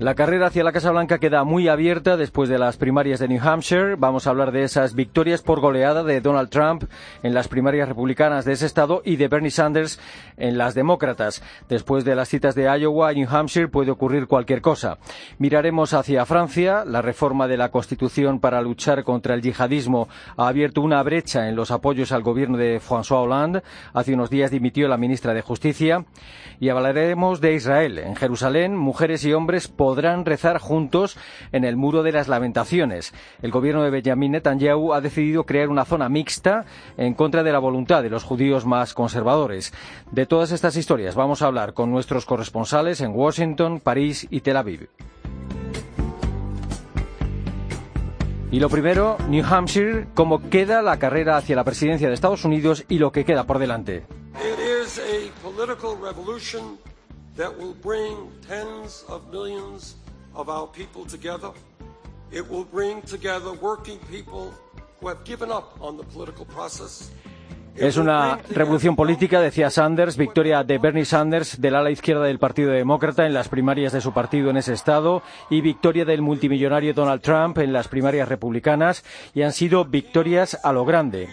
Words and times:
La 0.00 0.14
carrera 0.14 0.46
hacia 0.46 0.62
la 0.62 0.70
Casa 0.70 0.92
Blanca 0.92 1.18
queda 1.18 1.42
muy 1.42 1.66
abierta 1.66 2.16
después 2.16 2.48
de 2.48 2.56
las 2.56 2.76
primarias 2.76 3.18
de 3.18 3.26
New 3.26 3.40
Hampshire. 3.42 3.96
Vamos 3.96 4.28
a 4.28 4.30
hablar 4.30 4.52
de 4.52 4.62
esas 4.62 4.94
victorias 4.94 5.42
por 5.42 5.58
goleada 5.58 6.04
de 6.04 6.20
Donald 6.20 6.50
Trump 6.50 6.84
en 7.24 7.34
las 7.34 7.48
primarias 7.48 7.88
republicanas 7.88 8.44
de 8.44 8.52
ese 8.52 8.66
estado 8.66 9.02
y 9.04 9.16
de 9.16 9.26
Bernie 9.26 9.50
Sanders 9.50 9.98
en 10.36 10.56
las 10.56 10.76
demócratas. 10.76 11.42
Después 11.68 12.04
de 12.04 12.14
las 12.14 12.28
citas 12.28 12.54
de 12.54 12.66
Iowa 12.78 13.12
y 13.12 13.16
New 13.16 13.28
Hampshire 13.28 13.66
puede 13.66 13.90
ocurrir 13.90 14.28
cualquier 14.28 14.60
cosa. 14.60 14.98
Miraremos 15.38 15.92
hacia 15.92 16.24
Francia. 16.26 16.84
La 16.84 17.02
reforma 17.02 17.48
de 17.48 17.56
la 17.56 17.72
Constitución 17.72 18.38
para 18.38 18.62
luchar 18.62 19.02
contra 19.02 19.34
el 19.34 19.42
yihadismo 19.42 20.08
ha 20.36 20.46
abierto 20.46 20.80
una 20.80 21.02
brecha 21.02 21.48
en 21.48 21.56
los 21.56 21.72
apoyos 21.72 22.12
al 22.12 22.22
gobierno 22.22 22.56
de 22.56 22.80
François 22.80 23.24
Hollande. 23.24 23.64
Hace 23.94 24.14
unos 24.14 24.30
días 24.30 24.52
dimitió 24.52 24.86
la 24.86 24.96
ministra 24.96 25.34
de 25.34 25.42
Justicia. 25.42 26.04
Y 26.60 26.68
hablaremos 26.68 27.40
de 27.40 27.54
Israel. 27.54 27.98
En 27.98 28.14
Jerusalén, 28.14 28.76
mujeres 28.76 29.24
y 29.24 29.32
hombres 29.32 29.66
podrán 29.88 30.26
rezar 30.26 30.58
juntos 30.58 31.16
en 31.50 31.64
el 31.64 31.78
Muro 31.78 32.02
de 32.02 32.12
las 32.12 32.28
Lamentaciones. 32.28 33.14
El 33.40 33.50
gobierno 33.50 33.82
de 33.82 33.88
Benjamin 33.88 34.32
Netanyahu 34.32 34.92
ha 34.92 35.00
decidido 35.00 35.44
crear 35.44 35.70
una 35.70 35.86
zona 35.86 36.10
mixta 36.10 36.66
en 36.98 37.14
contra 37.14 37.42
de 37.42 37.52
la 37.52 37.58
voluntad 37.58 38.02
de 38.02 38.10
los 38.10 38.22
judíos 38.22 38.66
más 38.66 38.92
conservadores. 38.92 39.72
De 40.12 40.26
todas 40.26 40.52
estas 40.52 40.76
historias 40.76 41.14
vamos 41.14 41.40
a 41.40 41.46
hablar 41.46 41.72
con 41.72 41.90
nuestros 41.90 42.26
corresponsales 42.26 43.00
en 43.00 43.12
Washington, 43.12 43.80
París 43.80 44.26
y 44.28 44.42
Tel 44.42 44.58
Aviv. 44.58 44.90
Y 48.50 48.60
lo 48.60 48.68
primero, 48.68 49.16
New 49.30 49.42
Hampshire, 49.42 50.06
cómo 50.12 50.50
queda 50.50 50.82
la 50.82 50.98
carrera 50.98 51.38
hacia 51.38 51.56
la 51.56 51.64
presidencia 51.64 52.08
de 52.08 52.14
Estados 52.14 52.44
Unidos 52.44 52.84
y 52.90 52.98
lo 52.98 53.10
que 53.10 53.24
queda 53.24 53.44
por 53.44 53.58
delante. 53.58 54.04
That 57.38 57.56
will 57.56 57.74
bring 57.82 58.28
tens 58.46 59.04
of 59.08 59.22
millions 59.30 59.96
of 60.34 60.48
our 60.48 60.66
people 60.66 61.06
together. 61.06 61.50
It 62.30 62.46
will 62.50 62.64
bring 62.64 63.00
together 63.02 63.52
working 63.62 63.98
people 64.10 64.52
who 65.00 65.08
have 65.08 65.24
given 65.24 65.50
up 65.50 65.78
on 65.80 65.96
the 65.96 66.04
political 66.04 66.44
process. 66.44 67.10
Es 67.76 67.96
una 67.96 68.40
revolución 68.50 68.96
política, 68.96 69.40
decía 69.40 69.70
Sanders, 69.70 70.16
victoria 70.16 70.64
de 70.64 70.78
Bernie 70.78 71.04
Sanders 71.04 71.60
del 71.60 71.76
ala 71.76 71.92
izquierda 71.92 72.24
del 72.24 72.40
Partido 72.40 72.72
Demócrata 72.72 73.24
en 73.24 73.32
las 73.32 73.48
primarias 73.48 73.92
de 73.92 74.00
su 74.00 74.12
partido 74.12 74.50
en 74.50 74.56
ese 74.56 74.72
estado 74.72 75.22
y 75.48 75.60
victoria 75.60 76.04
del 76.04 76.20
multimillonario 76.20 76.92
Donald 76.92 77.22
Trump 77.22 77.58
en 77.58 77.72
las 77.72 77.86
primarias 77.86 78.28
republicanas 78.28 79.04
y 79.32 79.42
han 79.42 79.52
sido 79.52 79.84
victorias 79.84 80.58
a 80.64 80.72
lo 80.72 80.84
grande. 80.84 81.28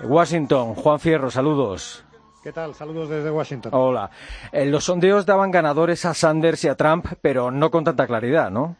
Washington, 0.00 0.74
Juan 0.74 1.00
Fierro, 1.00 1.32
saludos. 1.32 2.04
¿Qué 2.42 2.52
tal? 2.52 2.74
Saludos 2.74 3.08
desde 3.08 3.30
Washington. 3.30 3.72
Hola. 3.74 4.10
Eh, 4.52 4.64
los 4.66 4.84
sondeos 4.84 5.26
daban 5.26 5.50
ganadores 5.50 6.04
a 6.04 6.14
Sanders 6.14 6.64
y 6.64 6.68
a 6.68 6.76
Trump, 6.76 7.06
pero 7.20 7.50
no 7.50 7.70
con 7.70 7.82
tanta 7.82 8.06
claridad, 8.06 8.50
¿no? 8.50 8.76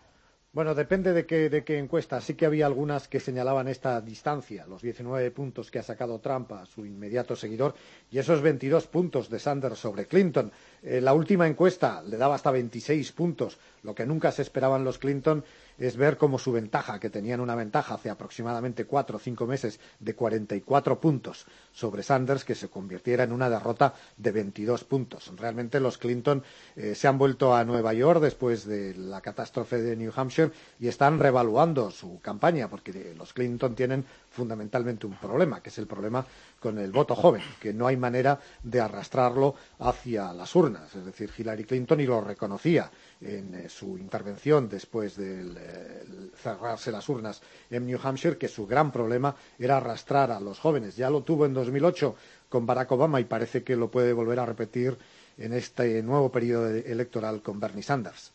Bueno, 0.52 0.74
depende 0.74 1.12
de 1.12 1.26
qué, 1.26 1.50
de 1.50 1.62
qué 1.62 1.78
encuesta. 1.78 2.20
Sí 2.20 2.34
que 2.34 2.46
había 2.46 2.66
algunas 2.66 3.06
que 3.06 3.20
señalaban 3.20 3.68
esta 3.68 4.00
distancia, 4.00 4.64
los 4.66 4.80
19 4.80 5.30
puntos 5.32 5.70
que 5.70 5.78
ha 5.78 5.82
sacado 5.82 6.20
Trump 6.20 6.52
a 6.52 6.66
su 6.66 6.86
inmediato 6.86 7.36
seguidor 7.36 7.74
y 8.10 8.18
esos 8.18 8.40
22 8.40 8.86
puntos 8.86 9.28
de 9.28 9.38
Sanders 9.38 9.78
sobre 9.78 10.06
Clinton. 10.06 10.50
Eh, 10.82 11.00
la 11.00 11.12
última 11.12 11.46
encuesta 11.46 12.02
le 12.02 12.16
daba 12.16 12.36
hasta 12.36 12.50
26 12.50 13.12
puntos, 13.12 13.58
lo 13.82 13.94
que 13.94 14.06
nunca 14.06 14.32
se 14.32 14.42
esperaban 14.42 14.84
los 14.84 14.98
Clinton 14.98 15.44
es 15.78 15.96
ver 15.96 16.16
cómo 16.16 16.38
su 16.38 16.52
ventaja, 16.52 16.98
que 16.98 17.10
tenían 17.10 17.40
una 17.40 17.54
ventaja 17.54 17.94
hace 17.94 18.10
aproximadamente 18.10 18.84
cuatro 18.84 19.16
o 19.16 19.20
cinco 19.20 19.46
meses 19.46 19.80
de 20.00 20.14
44 20.14 21.00
puntos 21.00 21.46
sobre 21.72 22.02
Sanders, 22.02 22.44
que 22.44 22.54
se 22.54 22.68
convirtiera 22.68 23.24
en 23.24 23.32
una 23.32 23.48
derrota 23.48 23.94
de 24.16 24.32
22 24.32 24.84
puntos. 24.84 25.32
Realmente 25.36 25.80
los 25.80 25.98
Clinton 25.98 26.42
eh, 26.76 26.94
se 26.94 27.08
han 27.08 27.18
vuelto 27.18 27.54
a 27.54 27.64
Nueva 27.64 27.94
York 27.94 28.20
después 28.20 28.66
de 28.66 28.94
la 28.94 29.20
catástrofe 29.20 29.80
de 29.80 29.96
New 29.96 30.12
Hampshire 30.14 30.50
y 30.80 30.88
están 30.88 31.18
revaluando 31.18 31.90
su 31.90 32.20
campaña, 32.20 32.68
porque 32.68 33.14
los 33.16 33.32
Clinton 33.32 33.74
tienen 33.74 34.04
fundamentalmente 34.30 35.06
un 35.06 35.16
problema, 35.16 35.62
que 35.62 35.70
es 35.70 35.78
el 35.78 35.86
problema 35.86 36.26
con 36.60 36.78
el 36.78 36.90
voto 36.90 37.14
joven, 37.14 37.42
que 37.60 37.72
no 37.72 37.86
hay 37.86 37.96
manera 37.96 38.40
de 38.62 38.80
arrastrarlo 38.80 39.54
hacia 39.78 40.32
las 40.32 40.54
urnas. 40.56 40.94
Es 40.94 41.04
decir, 41.04 41.30
Hillary 41.36 41.64
Clinton, 41.64 42.00
y 42.00 42.06
lo 42.06 42.20
reconocía 42.20 42.90
en 43.20 43.54
eh, 43.54 43.68
su 43.68 43.98
intervención 43.98 44.68
después 44.68 45.16
de 45.16 45.40
eh, 45.40 46.04
cerrarse 46.36 46.92
las 46.92 47.08
urnas 47.08 47.42
en 47.70 47.86
New 47.86 47.98
Hampshire, 48.02 48.38
que 48.38 48.48
su 48.48 48.66
gran 48.66 48.92
problema 48.92 49.34
era 49.58 49.78
arrastrar 49.78 50.30
a 50.30 50.40
los 50.40 50.58
jóvenes. 50.58 50.96
Ya 50.96 51.10
lo 51.10 51.22
tuvo 51.22 51.46
en 51.46 51.54
2008 51.54 52.14
con 52.48 52.66
Barack 52.66 52.92
Obama 52.92 53.20
y 53.20 53.24
parece 53.24 53.62
que 53.62 53.76
lo 53.76 53.90
puede 53.90 54.12
volver 54.12 54.40
a 54.40 54.46
repetir 54.46 54.96
en 55.36 55.52
este 55.52 56.02
nuevo 56.02 56.30
periodo 56.30 56.68
electoral 56.68 57.42
con 57.42 57.60
Bernie 57.60 57.82
Sanders. 57.82 58.32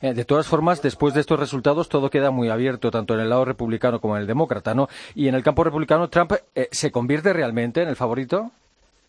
Eh, 0.00 0.12
de 0.12 0.24
todas 0.24 0.46
formas, 0.46 0.82
después 0.82 1.14
de 1.14 1.20
estos 1.20 1.38
resultados, 1.38 1.88
todo 1.88 2.10
queda 2.10 2.30
muy 2.30 2.48
abierto, 2.48 2.90
tanto 2.90 3.14
en 3.14 3.20
el 3.20 3.28
lado 3.28 3.44
republicano 3.44 4.00
como 4.00 4.16
en 4.16 4.22
el 4.22 4.26
demócrata, 4.26 4.74
¿no? 4.74 4.88
Y 5.14 5.28
en 5.28 5.34
el 5.34 5.44
campo 5.44 5.62
republicano, 5.62 6.08
¿Trump 6.08 6.32
se 6.70 6.90
convierte 6.90 7.32
realmente 7.32 7.82
en 7.82 7.88
el 7.88 7.94
favorito? 7.94 8.50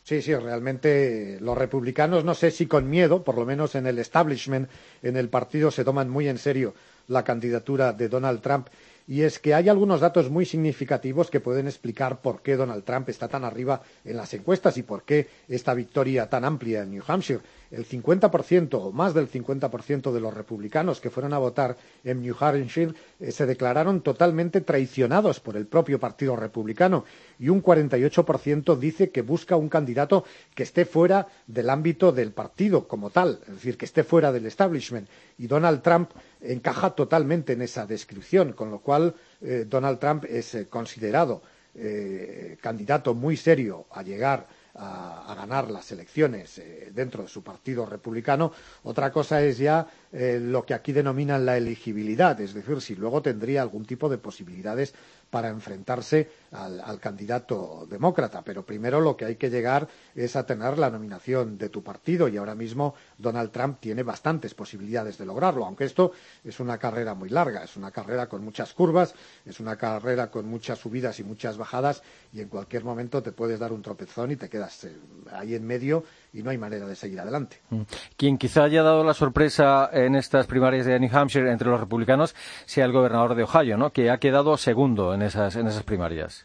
Sí, 0.10 0.24
sí, 0.24 0.34
realmente 0.34 1.38
los 1.40 1.56
republicanos, 1.56 2.26
no 2.26 2.34
sé 2.34 2.50
si 2.50 2.66
con 2.66 2.90
miedo, 2.90 3.24
por 3.24 3.36
lo 3.38 3.46
menos 3.46 3.76
en 3.76 3.86
el 3.86 4.00
establishment, 4.00 4.68
en 5.04 5.18
el 5.18 5.30
partido, 5.30 5.70
se 5.70 5.84
toman 5.84 6.10
muy 6.10 6.28
en 6.28 6.40
serio 6.40 6.74
la 7.08 7.24
candidatura 7.24 7.94
de 7.94 8.10
Donald 8.10 8.42
Trump 8.42 8.70
y 9.10 9.24
es 9.24 9.40
que 9.40 9.56
hay 9.56 9.68
algunos 9.70 10.02
datos 10.02 10.30
muy 10.30 10.46
significativos 10.46 11.32
que 11.32 11.40
pueden 11.40 11.66
explicar 11.66 12.22
por 12.22 12.44
qué 12.44 12.56
Donald 12.56 12.84
Trump 12.84 13.10
está 13.10 13.28
tan 13.28 13.44
arriba 13.44 13.82
en 14.06 14.16
las 14.16 14.32
encuestas 14.36 14.78
y 14.78 14.84
por 14.84 15.02
qué 15.02 15.28
esta 15.48 15.74
victoria 15.74 16.30
tan 16.30 16.46
amplia 16.46 16.84
en 16.84 16.92
New 16.92 17.04
Hampshire. 17.08 17.40
El 17.72 17.88
50% 17.88 18.76
o 18.76 18.92
más 18.92 19.16
del 19.16 19.28
50% 19.28 20.12
de 20.12 20.20
los 20.20 20.32
republicanos 20.32 21.02
que 21.02 21.10
fueron 21.10 21.34
a 21.34 21.40
votar 21.40 21.76
en 22.04 22.22
New 22.22 22.36
Hampshire 22.40 22.94
eh, 23.20 23.32
se 23.32 23.48
declararon 23.48 24.02
totalmente 24.02 24.62
traicionados 24.62 25.40
por 25.40 25.58
el 25.58 25.66
propio 25.66 26.00
Partido 26.00 26.36
Republicano 26.36 27.04
y 27.40 27.50
un 27.50 27.64
48% 27.64 28.78
dice 28.78 29.10
que 29.10 29.22
busca 29.22 29.56
un 29.56 29.70
candidato 29.70 30.26
que 30.54 30.64
esté 30.64 30.86
fuera 30.86 31.28
del 31.48 31.70
ámbito 31.70 32.12
del 32.12 32.32
partido 32.32 32.88
como 32.88 33.10
tal, 33.10 33.40
es 33.48 33.54
decir, 33.56 33.78
que 33.78 33.86
esté 33.86 34.04
fuera 34.04 34.32
del 34.32 34.46
establishment. 34.46 35.08
Y 35.38 35.48
Donald 35.48 35.82
Trump 35.82 36.12
encaja 36.42 36.92
totalmente 36.92 37.54
en 37.54 37.62
esa 37.62 37.86
descripción, 37.86 38.54
con 38.54 38.70
lo 38.70 38.80
cual 38.80 39.16
eh, 39.42 39.66
Donald 39.68 40.00
Trump 40.00 40.26
es 40.26 40.54
eh, 40.56 40.68
considerado 40.68 41.42
eh, 41.76 42.58
candidato 42.62 43.14
muy 43.14 43.38
serio 43.38 43.86
a 43.92 44.04
llegar 44.04 44.46
a, 44.76 45.34
ganar 45.36 45.70
las 45.70 45.92
elecciones 45.92 46.62
dentro 46.94 47.24
de 47.24 47.30
su 47.30 47.44
partido 47.44 47.86
republicano. 47.86 48.52
Otra 48.84 49.12
cosa 49.12 49.42
es 49.42 49.58
ya 49.58 49.86
lo 50.12 50.66
que 50.66 50.74
aquí 50.74 50.94
denominan 50.94 51.46
la 51.46 51.58
elegibilidad, 51.58 52.40
es 52.40 52.54
decir, 52.54 52.80
si 52.82 52.96
luego 52.96 53.22
tendría 53.22 53.62
algún 53.62 53.86
tipo 53.86 54.08
de 54.10 54.18
posibilidades 54.18 54.94
para 55.30 55.50
enfrentarse 55.50 56.30
al, 56.52 57.00
candidato 57.00 57.88
demócrata. 57.90 58.42
Pero 58.44 58.64
primero 58.64 59.00
lo 59.00 59.16
que 59.16 59.26
hay 59.26 59.36
que 59.36 59.50
llegar 59.50 59.88
es 60.16 60.36
a 60.36 60.46
tener 60.46 60.78
la 60.78 60.90
nominación 60.90 61.58
de 61.58 61.70
tu 61.70 61.84
partido 61.84 62.28
y 62.28 62.38
ahora 62.38 62.56
mismo 62.56 62.96
Donald 63.18 63.52
Trump 63.52 63.80
tiene 63.80 64.04
bastantes 64.04 64.54
posibilidades 64.54 65.18
de 65.18 65.26
lograrlo, 65.26 65.66
aunque 65.66 65.86
esto 65.86 66.12
es 66.44 66.60
una 66.60 66.78
carrera 66.78 67.14
muy 67.14 67.30
larga, 67.30 67.64
es 67.64 67.76
una 67.78 67.92
carrera 67.92 68.28
con 68.28 68.44
muchas 68.44 68.74
curvas, 68.74 69.14
es 69.46 69.60
una 69.60 69.76
carrera 69.76 70.30
con 70.32 70.48
muchas 70.48 70.80
subidas 70.80 71.20
y 71.20 71.24
muchas 71.24 71.58
bajadas 71.58 72.02
y 72.34 72.42
en 72.42 72.50
cualquier 72.50 72.84
momento 72.84 73.22
te 73.22 73.32
puedes 73.32 73.60
dar 73.60 73.72
un 73.72 73.82
tropezón 73.82 74.32
y 74.32 74.36
te 74.36 74.50
quedas 74.50 74.84
eh, 74.86 74.96
ahí 75.32 75.56
en 75.56 75.66
medio 75.66 76.04
y 76.34 76.44
no 76.44 76.52
hay 76.52 76.58
manera 76.58 76.86
de 76.86 76.96
seguir 76.96 77.20
adelante. 77.20 77.58
Mm. 77.70 77.82
Quien 78.16 78.38
quizá 78.38 78.64
haya 78.64 78.84
dado 78.84 79.04
la 79.04 79.14
sorpresa 79.14 79.90
en 79.92 80.16
estas 80.16 80.48
primarias 80.48 80.86
de 80.86 81.00
New 81.00 81.10
Hampshire 81.12 81.52
entre 81.52 81.70
los 81.70 81.80
republicanos 81.80 82.36
sea 82.66 82.86
el 82.86 82.92
gobernador 82.92 83.36
de 83.36 83.44
Ohio, 83.44 83.78
¿no? 83.78 83.92
que 83.92 84.10
ha 84.10 84.18
quedado 84.18 84.58
segundo 84.58 85.14
en 85.14 85.22
esas, 85.22 85.56
en 85.56 85.68
esas 85.68 85.84
primarias. 85.84 86.39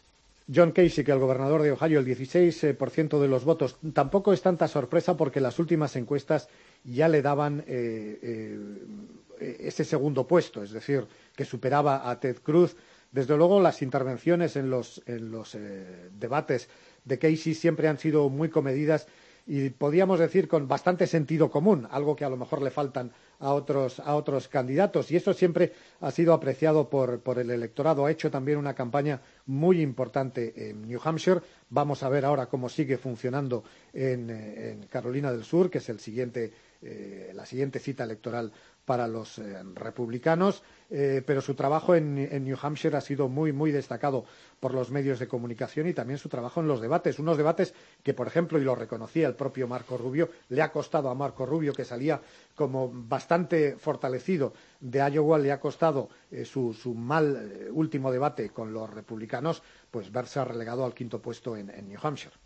John 0.53 0.71
Casey, 0.71 1.03
que 1.03 1.11
el 1.11 1.19
gobernador 1.19 1.63
de 1.63 1.71
Ohio, 1.71 1.99
el 1.99 2.05
16% 2.05 3.19
de 3.19 3.27
los 3.27 3.45
votos. 3.45 3.77
Tampoco 3.93 4.31
es 4.31 4.41
tanta 4.41 4.67
sorpresa 4.67 5.17
porque 5.17 5.41
las 5.41 5.57
últimas 5.57 5.95
encuestas 5.95 6.49
ya 6.83 7.07
le 7.07 7.21
daban 7.21 7.63
eh, 7.67 8.19
eh, 8.21 9.57
ese 9.59 9.83
segundo 9.83 10.27
puesto, 10.27 10.63
es 10.63 10.71
decir, 10.71 11.05
que 11.35 11.45
superaba 11.45 12.09
a 12.09 12.19
Ted 12.19 12.37
Cruz. 12.43 12.75
Desde 13.11 13.35
luego, 13.37 13.61
las 13.61 13.81
intervenciones 13.81 14.55
en 14.55 14.69
los, 14.69 15.01
eh, 15.07 16.09
debates 16.19 16.69
de 17.03 17.17
Casey 17.17 17.53
siempre 17.53 17.87
han 17.87 17.97
sido 17.97 18.29
muy 18.29 18.49
comedidas 18.49 19.07
y 19.47 19.69
podríamos 19.69 20.19
decir 20.19 20.47
con 20.47 20.67
bastante 20.67 21.05
sentido 21.05 21.51
común, 21.51 21.87
algo 21.91 22.15
que 22.15 22.25
a 22.25 22.29
lo 22.29 22.37
mejor 22.37 22.61
le 22.63 22.71
faltan 22.71 23.11
a 23.39 23.53
otros, 23.53 23.99
a 23.99 24.15
otros 24.15 24.47
candidatos. 24.47 25.11
Y 25.11 25.17
eso 25.17 25.33
siempre 25.33 25.73
ha 26.01 26.09
sido 26.11 26.33
apreciado 26.33 26.89
por, 26.89 27.19
por, 27.19 27.37
el 27.37 27.51
electorado. 27.51 28.05
Ha 28.05 28.11
hecho 28.11 28.31
también 28.31 28.57
una 28.57 28.73
campaña 28.73 29.21
muy 29.47 29.81
importante 29.81 30.69
en 30.69 30.87
New 30.87 30.99
Hampshire. 31.03 31.41
Vamos 31.69 32.03
a 32.03 32.09
ver 32.09 32.25
ahora 32.25 32.47
cómo 32.47 32.69
sigue 32.69 32.97
funcionando 32.97 33.63
en, 33.93 34.29
en 34.29 34.87
Carolina 34.87 35.31
del 35.31 35.43
Sur, 35.43 35.69
que 35.69 35.79
es 35.79 35.89
el 35.89 35.99
siguiente 35.99 36.51
eh, 36.81 37.31
la 37.33 37.45
siguiente 37.47 37.79
cita 37.79 38.03
electoral 38.03 38.51
para 38.85 39.07
los 39.07 39.39
eh, 39.39 39.63
republicanos, 39.73 40.63
eh, 40.89 41.23
pero 41.25 41.41
su 41.41 41.55
trabajo 41.55 41.95
en, 41.95 42.15
New 42.43 42.57
Hampshire 42.61 42.95
ha 42.95 43.01
sido 43.01 43.27
muy, 43.27 43.51
muy 43.51 43.71
destacado 43.71 44.25
por 44.59 44.73
los 44.73 44.91
medios 44.91 45.19
de 45.19 45.27
comunicación 45.27 45.87
y 45.87 45.93
también 45.93 46.19
su 46.19 46.29
trabajo 46.29 46.61
en 46.61 46.67
los 46.67 46.81
debates. 46.81 47.19
Unos 47.19 47.37
debates 47.37 47.73
que, 48.03 48.13
por 48.13 48.27
ejemplo, 48.27 48.59
y 48.59 48.63
lo 48.63 48.75
reconocía 48.75 49.27
el 49.27 49.35
propio 49.35 49.67
Marco 49.67 49.97
Rubio, 49.97 50.29
le 50.49 50.61
ha 50.61 50.71
costado 50.71 51.09
a 51.09 51.15
Marco 51.15 51.45
Rubio, 51.45 51.73
que 51.73 51.85
salía 51.85 52.21
como 52.55 52.91
bastante 52.93 53.75
fortalecido 53.77 54.53
de 54.79 54.99
Iowa, 55.11 55.39
le 55.39 55.51
ha 55.51 55.59
costado 55.59 56.09
eh, 56.31 56.45
su, 56.45 56.73
mal 56.95 57.69
último 57.71 58.11
debate 58.11 58.49
con 58.49 58.71
los 58.71 58.89
republicanos, 58.89 59.63
pues 59.89 60.11
verse 60.11 60.43
relegado 60.45 60.85
al 60.85 60.93
quinto 60.93 61.21
puesto 61.21 61.57
en 61.57 61.67
New 61.87 61.99
Hampshire. 62.01 62.44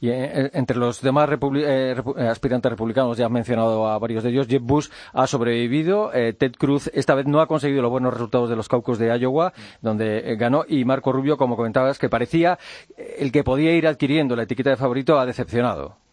Y 0.00 0.08
eh, 0.08 0.50
entre 0.54 0.76
los 0.76 1.00
demás 1.00 1.28
eh, 1.30 1.96
eh, 2.16 2.28
aspirantes 2.28 2.70
republicanos, 2.70 3.16
ya 3.16 3.26
han 3.26 3.32
mencionado 3.32 3.86
a 3.86 3.98
varios 3.98 4.24
de 4.24 4.30
ellos, 4.30 4.48
Jeb 4.48 4.62
Bush 4.62 4.88
ha 5.12 5.26
sobrevivido, 5.26 6.10
Ted 6.10 6.52
Cruz 6.58 6.90
esta 6.92 7.14
vez 7.14 7.26
no 7.26 7.40
ha 7.40 7.46
conseguido 7.46 7.82
los 7.82 7.90
buenos 7.90 8.12
resultados 8.12 8.50
de 8.50 8.56
los 8.56 8.68
caucus 8.68 8.98
de 8.98 9.16
Iowa, 9.18 9.52
donde 9.80 10.36
ganó, 10.36 10.64
y 10.68 10.84
Marco 10.84 11.12
Rubio, 11.12 11.36
como 11.36 11.56
comentabas, 11.56 11.98
que 11.98 12.08
parecía 12.08 12.58
el 12.96 13.32
que 13.32 13.44
podía 13.44 13.72
ir 13.72 13.86
adquiriendo 13.86 14.36
la 14.36 14.42
etiqueta 14.44 14.70
de 14.70 14.76
favorito, 14.76 15.18
ha 15.18 15.26
decepcionado 15.26 16.03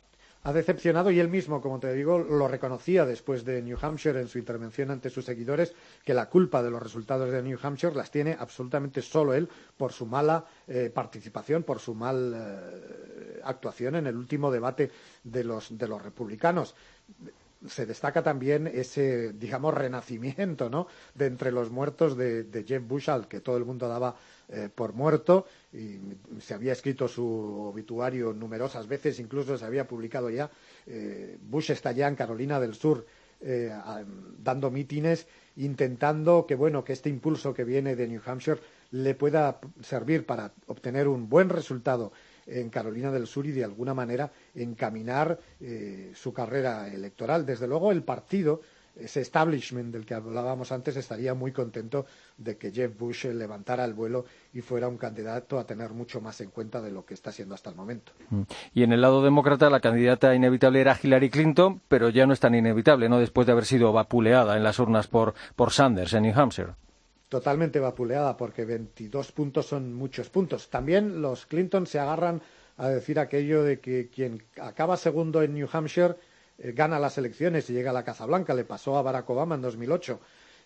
ha 0.44 0.54
decepcionado 0.54 1.12
y 1.12 1.20
él 1.20 1.28
mismo, 1.28 1.62
como 1.62 1.80
te 1.80 1.94
digo, 1.94 2.18
lo 2.18 2.48
reconocía 2.48 3.06
después 3.06 3.46
de 3.46 3.62
New 3.62 3.78
Hampshire 3.80 4.20
en 4.20 4.28
su 4.28 4.40
intervención 4.40 4.90
ante 4.90 5.10
sus 5.10 5.26
seguidores, 5.26 5.74
que 6.04 6.14
la 6.14 6.30
culpa 6.30 6.64
de 6.64 6.72
los 6.72 6.82
resultados 6.82 7.32
de 7.32 7.44
New 7.44 7.60
Hampshire 7.62 7.96
las 7.96 8.10
tiene 8.10 8.36
absolutamente 8.40 9.02
solo 9.02 9.34
él 9.34 9.48
por 9.78 9.94
su 9.94 10.06
mala 10.06 10.46
eh, 10.68 10.92
participación, 10.94 11.64
por 11.64 11.80
su 11.80 11.94
mala 11.94 12.60
eh, 12.64 13.42
actuación 13.44 13.96
en 13.96 14.08
el 14.08 14.18
último 14.18 14.52
debate 14.52 14.92
de 15.24 15.44
los, 15.44 15.78
de 15.78 15.88
los 15.88 16.02
republicanos 16.02 16.76
se 17.68 17.86
destaca 17.86 18.24
también 18.24 18.68
ese, 18.68 19.34
digamos, 19.34 19.74
renacimiento, 19.74 20.70
¿no? 20.70 20.88
De 21.14 21.28
entre 21.28 21.52
los 21.52 21.70
muertos 21.70 22.18
de, 22.18 22.44
de 22.44 22.64
Jeff 22.64 22.84
Bush, 22.88 23.10
al 23.10 23.28
que 23.28 23.40
todo 23.40 23.58
el 23.58 23.66
mundo 23.66 23.88
daba 23.88 24.16
eh, 24.54 24.68
por 24.74 24.92
muerto, 24.92 25.46
y 25.72 25.98
se 26.42 26.54
había 26.54 26.74
escrito 26.74 27.08
su 27.08 27.26
obituario 27.26 28.34
numerosas 28.34 28.86
veces, 28.86 29.18
incluso 29.20 29.58
se 29.58 29.64
había 29.64 29.88
publicado 29.88 30.30
ya. 30.30 30.52
Eh, 30.88 31.38
Bush 31.42 31.72
está 31.72 31.94
ya 31.94 32.10
en 32.10 32.18
Carolina 32.18 32.60
del 32.60 32.74
Sur 32.76 33.06
eh, 33.40 33.72
dando 34.44 34.70
mítines, 34.70 35.26
intentando 35.56 36.46
que, 36.46 36.56
bueno, 36.56 36.84
que 36.84 36.92
este 36.92 37.08
impulso 37.08 37.54
que 37.54 37.64
viene 37.64 37.96
de 37.96 38.10
New 38.10 38.22
Hampshire 38.26 38.60
le 38.92 39.16
pueda 39.16 39.62
servir 39.82 40.26
para 40.26 40.52
obtener 40.68 41.08
un 41.08 41.30
buen 41.30 41.48
resultado 41.48 42.12
en 42.46 42.70
Carolina 42.70 43.10
del 43.10 43.28
Sur 43.28 43.46
y 43.46 43.52
de 43.52 43.64
alguna 43.64 43.94
manera 43.94 44.34
encaminar 44.54 45.40
su 46.14 46.34
carrera 46.34 46.90
electoral. 46.94 47.46
Desde 47.46 47.68
luego 47.68 47.94
el 47.94 48.04
partido, 48.04 48.62
ese 48.96 49.22
establishment 49.22 49.92
del 49.92 50.06
que 50.06 50.14
hablábamos 50.14 50.72
antes, 50.72 50.96
estaría 50.96 51.34
muy 51.34 51.52
contento 51.52 52.06
de 52.38 52.58
que 52.58 52.72
Jeff 52.72 52.98
Bush 52.98 53.26
levantara 53.26 53.86
el 53.86 53.94
vuelo 53.94 54.26
y 54.54 54.62
fuera 54.62 54.88
un 54.88 54.98
candidato 54.98 55.60
a 55.60 55.66
tener 55.66 55.92
mucho 55.92 56.22
más 56.22 56.42
en 56.42 56.50
cuenta 56.50 56.82
de 56.82 56.92
lo 56.92 57.06
que 57.06 57.14
está 57.14 57.32
siendo 57.32 57.56
hasta 57.56 57.70
el 57.70 57.76
momento. 57.76 58.12
Mm. 58.30 58.42
Y 58.74 58.84
en 58.84 58.94
el 58.94 59.02
lado 59.02 59.24
demócrata 59.24 59.70
la 59.70 59.80
candidata 59.80 60.36
inevitable 60.36 60.82
era 60.82 60.98
Hillary 61.02 61.30
Clinton, 61.30 61.82
pero 61.88 62.10
ya 62.10 62.26
no 62.26 62.34
es 62.34 62.40
tan 62.40 62.56
inevitable, 62.56 63.10
¿no? 63.10 63.20
Después 63.20 63.48
de 63.48 63.54
haber 63.54 63.66
sido 63.66 63.94
vapuleada 63.94 64.58
en 64.58 64.64
las 64.64 64.80
urnas 64.80 65.08
por, 65.08 65.34
por 65.56 65.72
Sanders 65.72 66.14
en 66.14 66.24
New 66.24 66.40
Hampshire 66.40 66.74
totalmente 67.32 67.80
vapuleada 67.80 68.36
porque 68.36 68.66
22 68.66 69.32
puntos 69.32 69.66
son 69.66 69.94
muchos 69.94 70.30
puntos. 70.30 70.70
También 70.70 71.22
los 71.22 71.46
Clinton 71.46 71.88
se 71.88 71.98
agarran 71.98 72.42
a 72.76 72.90
decir 72.90 73.20
aquello 73.20 73.64
de 73.64 73.80
que 73.80 74.10
quien 74.10 74.44
acaba 74.62 74.98
segundo 74.98 75.42
en 75.42 75.54
New 75.54 75.70
Hampshire 75.72 76.16
gana 76.64 77.00
las 77.00 77.18
elecciones 77.18 77.70
y 77.70 77.74
llega 77.74 77.92
a 77.92 77.94
la 77.94 78.04
Casa 78.04 78.26
Blanca. 78.26 78.54
Le 78.54 78.66
pasó 78.66 78.98
a 78.98 79.02
Barack 79.02 79.30
Obama 79.30 79.56
en 79.56 79.62
2008, 79.62 80.20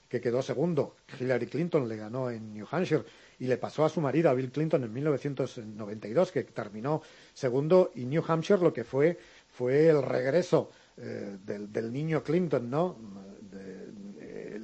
que 0.09 0.21
quedó 0.21 0.41
segundo. 0.41 0.95
Hillary 1.19 1.47
Clinton 1.47 1.87
le 1.87 1.97
ganó 1.97 2.29
en 2.29 2.53
New 2.53 2.67
Hampshire 2.69 3.03
y 3.39 3.47
le 3.47 3.57
pasó 3.57 3.85
a 3.85 3.89
su 3.89 4.01
marido, 4.01 4.29
a 4.29 4.33
Bill 4.33 4.51
Clinton, 4.51 4.83
en 4.83 4.93
1992, 4.93 6.31
que 6.31 6.43
terminó 6.43 7.01
segundo. 7.33 7.91
Y 7.95 8.05
New 8.05 8.23
Hampshire 8.27 8.61
lo 8.61 8.73
que 8.73 8.83
fue 8.83 9.17
fue 9.47 9.87
el 9.87 10.01
regreso 10.01 10.69
eh, 10.97 11.37
del, 11.43 11.71
del, 11.71 11.91
niño 11.91 12.23
Clinton, 12.23 12.69
¿no? 12.69 12.97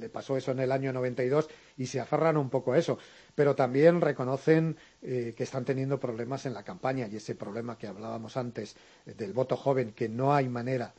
le 0.02 0.08
pasó 0.08 0.36
eso 0.36 0.50
en 0.50 0.58
el 0.58 0.72
año 0.72 0.92
92 0.92 1.48
y 1.78 1.86
se 1.86 2.00
aferran 2.00 2.36
un 2.36 2.50
poco 2.50 2.72
a 2.72 2.78
eso. 2.78 2.98
Pero 3.34 3.54
también 3.54 4.00
reconocen 4.00 4.76
eh, 5.00 5.32
que 5.36 5.44
están 5.44 5.64
teniendo 5.64 5.98
problemas 5.98 6.44
en 6.44 6.54
la 6.54 6.64
campaña 6.64 7.06
y 7.06 7.16
ese 7.16 7.36
problema 7.36 7.78
que 7.78 7.86
hablábamos 7.86 8.36
antes 8.36 8.76
eh, 9.06 9.14
del 9.14 9.32
voto 9.32 9.56
joven, 9.56 9.92
que 9.92 10.08
no 10.08 10.34
hay 10.34 10.48
manera 10.48 10.92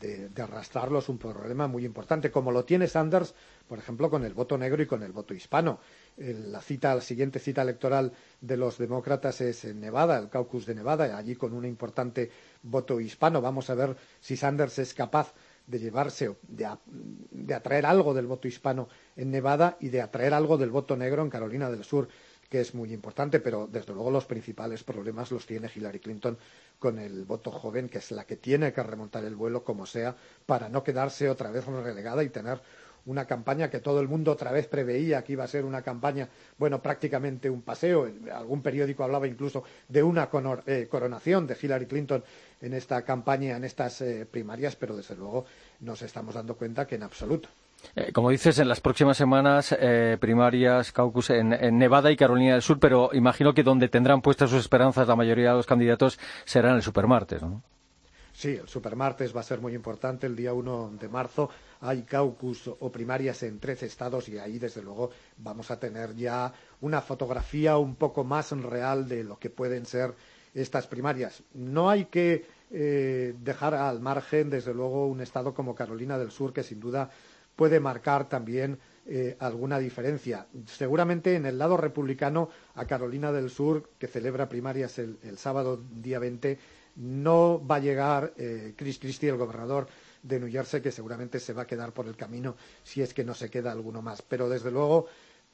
de, 0.00 0.30
arrastrarlo, 0.42 0.98
es 0.98 1.08
un 1.08 1.18
problema 1.18 1.66
muy 1.66 1.84
importante, 1.84 2.30
como 2.30 2.52
lo 2.52 2.64
tiene 2.64 2.86
Sanders, 2.86 3.34
por 3.66 3.78
ejemplo, 3.78 4.10
con 4.10 4.24
el 4.24 4.34
voto 4.34 4.56
negro 4.58 4.82
y 4.82 4.86
con 4.86 5.02
el 5.02 5.12
voto 5.12 5.34
hispano. 5.34 5.80
la 6.16 6.60
cita, 6.60 6.94
la 6.94 7.00
siguiente 7.00 7.38
cita 7.38 7.62
electoral 7.62 8.12
de 8.40 8.56
los 8.56 8.78
demócratas 8.78 9.40
es 9.40 9.64
en 9.64 9.80
Nevada, 9.80 10.18
el 10.18 10.28
caucus 10.28 10.66
de 10.66 10.74
Nevada, 10.74 11.16
allí 11.16 11.36
con 11.36 11.52
un 11.52 11.64
importante 11.64 12.30
voto 12.62 13.00
hispano. 13.00 13.40
Vamos 13.40 13.70
a 13.70 13.74
ver 13.74 13.96
si 14.20 14.36
Sanders 14.36 14.78
es 14.78 14.94
capaz 14.94 15.34
de 15.66 15.78
llevarse, 15.78 16.34
de, 16.48 16.66
de 17.30 17.54
atraer 17.54 17.84
algo 17.84 18.14
del 18.14 18.26
voto 18.26 18.48
hispano 18.48 18.88
en 19.16 19.30
Nevada 19.30 19.76
y 19.80 19.88
de 19.90 20.00
atraer 20.00 20.32
algo 20.32 20.56
del 20.56 20.70
voto 20.70 20.96
negro 20.96 21.22
en 21.22 21.30
Carolina 21.30 21.70
del 21.70 21.84
Sur, 21.84 22.08
que 22.48 22.60
es 22.60 22.74
muy 22.74 22.92
importante, 22.92 23.40
pero 23.40 23.68
desde 23.70 23.92
luego 23.92 24.10
los 24.10 24.24
principales 24.24 24.84
problemas 24.84 25.30
los 25.30 25.46
tiene 25.46 25.70
Hillary 25.74 26.00
Clinton 26.00 26.38
con 26.78 26.98
el 26.98 27.24
voto 27.24 27.50
joven, 27.50 27.88
que 27.88 27.98
es 27.98 28.10
la 28.10 28.24
que 28.24 28.36
tiene 28.36 28.72
que 28.72 28.82
remontar 28.82 29.24
el 29.24 29.36
vuelo 29.36 29.64
como 29.64 29.86
sea, 29.86 30.16
para 30.46 30.68
no 30.68 30.82
quedarse 30.82 31.28
otra 31.28 31.50
vez 31.50 31.66
relegada 31.66 32.22
y 32.22 32.30
tener 32.30 32.60
una 33.06 33.26
campaña 33.26 33.70
que 33.70 33.80
todo 33.80 34.00
el 34.00 34.08
mundo 34.08 34.32
otra 34.32 34.52
vez 34.52 34.66
preveía 34.66 35.24
que 35.24 35.32
iba 35.32 35.44
a 35.44 35.48
ser 35.48 35.64
una 35.64 35.82
campaña, 35.82 36.28
bueno, 36.58 36.82
prácticamente 36.82 37.48
un 37.48 37.62
paseo. 37.62 38.10
Algún 38.32 38.62
periódico 38.62 39.02
hablaba 39.02 39.26
incluso 39.26 39.64
de 39.88 40.02
una 40.02 40.28
eh, 40.66 40.86
coronación 40.90 41.46
de 41.46 41.56
Hillary 41.60 41.86
Clinton 41.86 42.22
en 42.60 42.74
esta 42.74 43.02
campaña, 43.02 43.56
en 43.56 43.64
estas 43.64 44.00
eh, 44.02 44.26
primarias, 44.30 44.76
pero 44.76 44.96
desde 44.96 45.16
luego 45.16 45.46
nos 45.80 46.02
estamos 46.02 46.34
dando 46.34 46.56
cuenta 46.56 46.86
que 46.86 46.96
en 46.96 47.02
absoluto. 47.02 47.48
Eh, 47.94 48.12
como 48.12 48.30
dices, 48.30 48.58
en 48.58 48.68
las 48.68 48.80
próximas 48.80 49.16
semanas 49.16 49.76
primarias, 50.20 50.92
caucus 50.92 51.30
en, 51.30 51.50
Nevada 51.78 52.10
y 52.10 52.16
Carolina 52.16 52.52
del 52.52 52.62
Sur, 52.62 52.78
pero 52.78 53.10
imagino 53.12 53.54
que 53.54 53.62
donde 53.62 53.88
tendrán 53.88 54.20
puestas 54.20 54.50
sus 54.50 54.60
esperanzas 54.60 55.08
la 55.08 55.16
mayoría 55.16 55.50
de 55.50 55.56
los 55.56 55.66
candidatos 55.66 56.18
será 56.44 56.70
en 56.70 56.76
el 56.76 56.82
supermartes, 56.82 57.42
¿no? 57.42 57.62
Sí, 58.38 58.50
el 58.50 58.68
supermartes 58.68 59.34
va 59.34 59.40
a 59.40 59.42
ser 59.42 59.60
muy 59.60 59.74
importante. 59.74 60.28
El 60.28 60.36
día 60.36 60.52
1 60.52 60.92
de 61.00 61.08
marzo 61.08 61.50
hay 61.80 62.02
caucus 62.02 62.68
o 62.68 62.92
primarias 62.92 63.42
en 63.42 63.58
13 63.58 63.86
estados 63.86 64.28
y 64.28 64.38
ahí, 64.38 64.60
desde 64.60 64.80
luego, 64.80 65.10
vamos 65.38 65.72
a 65.72 65.80
tener 65.80 66.14
ya 66.14 66.52
una 66.80 67.00
fotografía 67.00 67.78
un 67.78 67.96
poco 67.96 68.22
más 68.22 68.52
real 68.52 69.08
de 69.08 69.24
lo 69.24 69.40
que 69.40 69.50
pueden 69.50 69.86
ser 69.86 70.14
estas 70.54 70.86
primarias. 70.86 71.42
No 71.52 71.90
hay 71.90 72.04
que 72.04 72.46
eh, 72.70 73.34
dejar 73.40 73.74
al 73.74 73.98
margen, 73.98 74.50
desde 74.50 74.72
luego, 74.72 75.08
un 75.08 75.20
estado 75.20 75.52
como 75.52 75.74
Carolina 75.74 76.16
del 76.16 76.30
Sur, 76.30 76.52
que 76.52 76.62
sin 76.62 76.78
duda 76.78 77.10
puede 77.58 77.80
marcar 77.80 78.28
también 78.28 78.78
eh, 79.04 79.36
alguna 79.40 79.80
diferencia. 79.80 80.46
Seguramente 80.66 81.34
en 81.34 81.44
el 81.44 81.58
lado 81.58 81.76
republicano, 81.76 82.50
a 82.76 82.84
Carolina 82.84 83.32
del 83.32 83.50
Sur, 83.50 83.90
que 83.98 84.06
celebra 84.06 84.48
primarias 84.48 85.00
el, 85.00 85.18
sábado 85.36 85.82
día 85.90 86.20
20, 86.20 86.56
no 86.94 87.60
va 87.66 87.76
a 87.76 87.80
llegar 87.80 88.32
eh, 88.36 88.74
Chris 88.76 89.00
Christie, 89.00 89.30
el 89.30 89.36
gobernador 89.38 89.88
de 90.22 90.38
New 90.38 90.48
Jersey, 90.48 90.80
que 90.80 90.92
seguramente 90.92 91.40
se 91.40 91.52
va 91.52 91.62
a 91.62 91.66
quedar 91.66 91.92
por 91.92 92.06
el 92.06 92.14
camino 92.14 92.54
si 92.84 93.02
es 93.02 93.12
que 93.12 93.24
no 93.24 93.34
se 93.34 93.50
queda 93.50 93.72
alguno 93.72 94.02
más. 94.02 94.22
Pero 94.22 94.48
desde 94.48 94.70
luego 94.70 95.06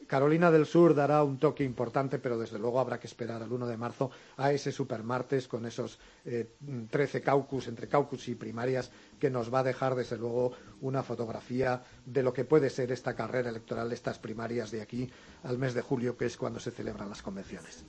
Carolina 0.06 0.50
del 0.50 0.66
Sur 0.66 0.94
dará 0.94 1.22
un 1.22 1.38
toque 1.38 1.64
importante, 1.64 2.18
pero 2.18 2.38
desde 2.38 2.58
luego 2.58 2.80
habrá 2.80 2.98
que 2.98 3.06
esperar 3.06 3.42
al 3.42 3.52
1 3.52 3.66
de 3.66 3.76
marzo 3.76 4.10
a 4.36 4.52
ese 4.52 4.72
supermartes 4.72 5.48
con 5.48 5.66
esos 5.66 5.98
eh, 6.24 6.54
trece 6.90 7.20
13 7.20 7.22
caucus, 7.22 7.68
entre 7.68 7.88
caucus 7.88 8.28
y 8.28 8.34
primarias, 8.34 8.90
que 9.18 9.30
nos 9.30 9.52
va 9.52 9.60
a 9.60 9.62
dejar 9.62 9.94
desde 9.94 10.16
luego 10.16 10.52
una 10.80 11.02
fotografía 11.02 11.82
de 12.04 12.22
lo 12.22 12.32
que 12.32 12.44
puede 12.44 12.70
ser 12.70 12.92
esta 12.92 13.14
carrera 13.14 13.50
electoral, 13.50 13.92
estas 13.92 14.18
primarias 14.18 14.70
de 14.70 14.82
aquí 14.82 15.10
al 15.42 15.58
mes 15.58 15.74
de 15.74 15.82
julio, 15.82 16.16
que 16.16 16.26
es 16.26 16.36
cuando 16.36 16.60
se 16.60 16.70
celebran 16.70 17.08
las 17.08 17.22
convenciones. 17.22 17.84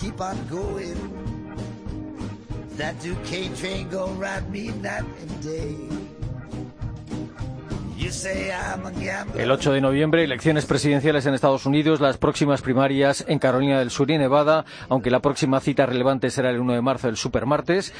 Keep 0.00 0.20
on 0.20 0.36
going. 0.48 0.96
That 2.78 2.94
Duquesne 3.02 3.54
train 3.54 3.88
ride 4.18 4.50
me 4.50 4.68
night 4.80 5.04
and 5.20 5.44
day. 5.44 5.76
El 9.36 9.50
8 9.50 9.72
de 9.72 9.80
noviembre, 9.82 10.24
elecciones 10.24 10.64
presidenciales 10.64 11.26
en 11.26 11.34
Estados 11.34 11.66
Unidos, 11.66 12.00
las 12.00 12.16
próximas 12.16 12.62
primarias 12.62 13.24
en 13.28 13.38
Carolina 13.38 13.78
del 13.78 13.90
Sur 13.90 14.10
y 14.10 14.16
Nevada, 14.16 14.64
aunque 14.88 15.10
la 15.10 15.20
próxima 15.20 15.60
cita 15.60 15.84
relevante 15.84 16.30
será 16.30 16.48
el 16.48 16.60
1 16.60 16.72
de 16.72 16.80
marzo, 16.80 17.08
el 17.08 17.18
supermartes. 17.18 17.92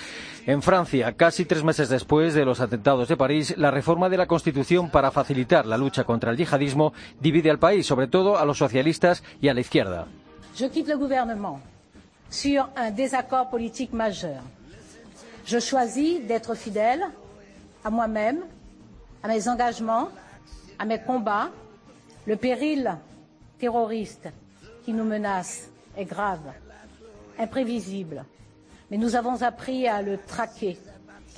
En 0.46 0.62
Francia, 0.62 1.12
casi 1.12 1.44
tres 1.44 1.62
meses 1.64 1.90
después 1.90 2.32
de 2.32 2.46
los 2.46 2.60
atentados 2.60 3.08
de 3.08 3.16
París, 3.18 3.54
la 3.58 3.70
reforma 3.70 4.08
de 4.08 4.16
la 4.16 4.26
Constitución 4.26 4.90
para 4.90 5.10
facilitar 5.10 5.66
la 5.66 5.76
lucha 5.76 6.04
contra 6.04 6.30
el 6.30 6.38
yihadismo 6.38 6.94
divide 7.20 7.50
al 7.50 7.58
país, 7.58 7.86
sobre 7.86 8.08
todo 8.08 8.38
a 8.38 8.46
los 8.46 8.56
socialistas 8.56 9.22
y 9.42 9.48
a 9.48 9.54
la 9.54 9.60
izquierda. 9.60 10.06
Je 10.56 10.68
quitte 10.68 10.88
le 10.88 10.96
gouvernement 10.96 11.60
sur 12.30 12.68
un 12.76 12.90
désaccord 12.90 13.50
politique 13.50 13.92
majeur. 13.92 14.42
Je 15.44 15.58
choisis 15.58 16.20
d'être 16.22 16.54
fidèle 16.54 17.04
à 17.84 17.90
moi-même, 17.90 18.40
à 19.22 19.28
mes 19.28 19.48
engagements, 19.48 20.08
à 20.78 20.84
mes 20.84 21.00
combats. 21.00 21.50
Le 22.26 22.36
péril 22.36 22.96
terroriste 23.58 24.28
qui 24.84 24.92
nous 24.92 25.04
menace 25.04 25.68
est 25.96 26.04
grave, 26.04 26.40
imprévisible, 27.38 28.24
mais 28.90 28.96
nous 28.96 29.16
avons 29.16 29.42
appris 29.42 29.88
à 29.88 30.00
le 30.02 30.18
traquer 30.18 30.78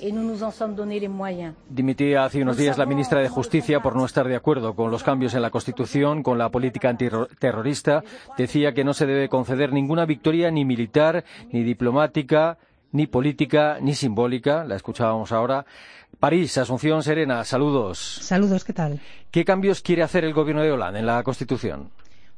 y 0.03 0.11
no 0.11 0.21
nos 0.21 0.41
en 0.41 0.51
sommes 0.51 0.75
donné 0.75 0.99
les 0.99 1.09
moyens. 1.09 1.55
Dimitía 1.69 2.25
hace 2.25 2.41
unos 2.41 2.57
días 2.57 2.77
la 2.77 2.85
ministra 2.85 3.21
de 3.21 3.29
Justicia 3.29 3.79
por 3.79 3.95
no 3.95 4.05
estar 4.05 4.27
de 4.27 4.35
acuerdo 4.35 4.75
con 4.75 4.91
los 4.91 5.01
cambios 5.01 5.33
en 5.33 5.41
la 5.41 5.49
Constitución, 5.49 6.23
con 6.23 6.37
la 6.37 6.49
política 6.49 6.89
antiterrorista. 6.89 8.03
Decía 8.37 8.73
que 8.73 8.83
no 8.83 8.93
se 8.93 9.05
debe 9.05 9.29
conceder 9.29 9.71
ninguna 9.71 10.05
victoria 10.05 10.51
ni 10.51 10.65
militar, 10.65 11.23
ni 11.51 11.63
diplomática, 11.63 12.57
ni 12.91 13.07
política, 13.07 13.77
ni 13.81 13.93
simbólica. 13.93 14.65
La 14.65 14.75
escuchábamos 14.75 15.31
ahora. 15.31 15.65
París, 16.19 16.57
Asunción 16.57 17.01
Serena, 17.01 17.43
saludos. 17.43 18.19
Saludos, 18.21 18.63
¿qué 18.63 18.73
tal? 18.73 18.99
¿Qué 19.31 19.45
cambios 19.45 19.81
quiere 19.81 20.03
hacer 20.03 20.25
el 20.25 20.33
gobierno 20.33 20.61
de 20.61 20.71
Hollande 20.71 20.99
en 20.99 21.05
la 21.05 21.23
Constitución? 21.23 21.89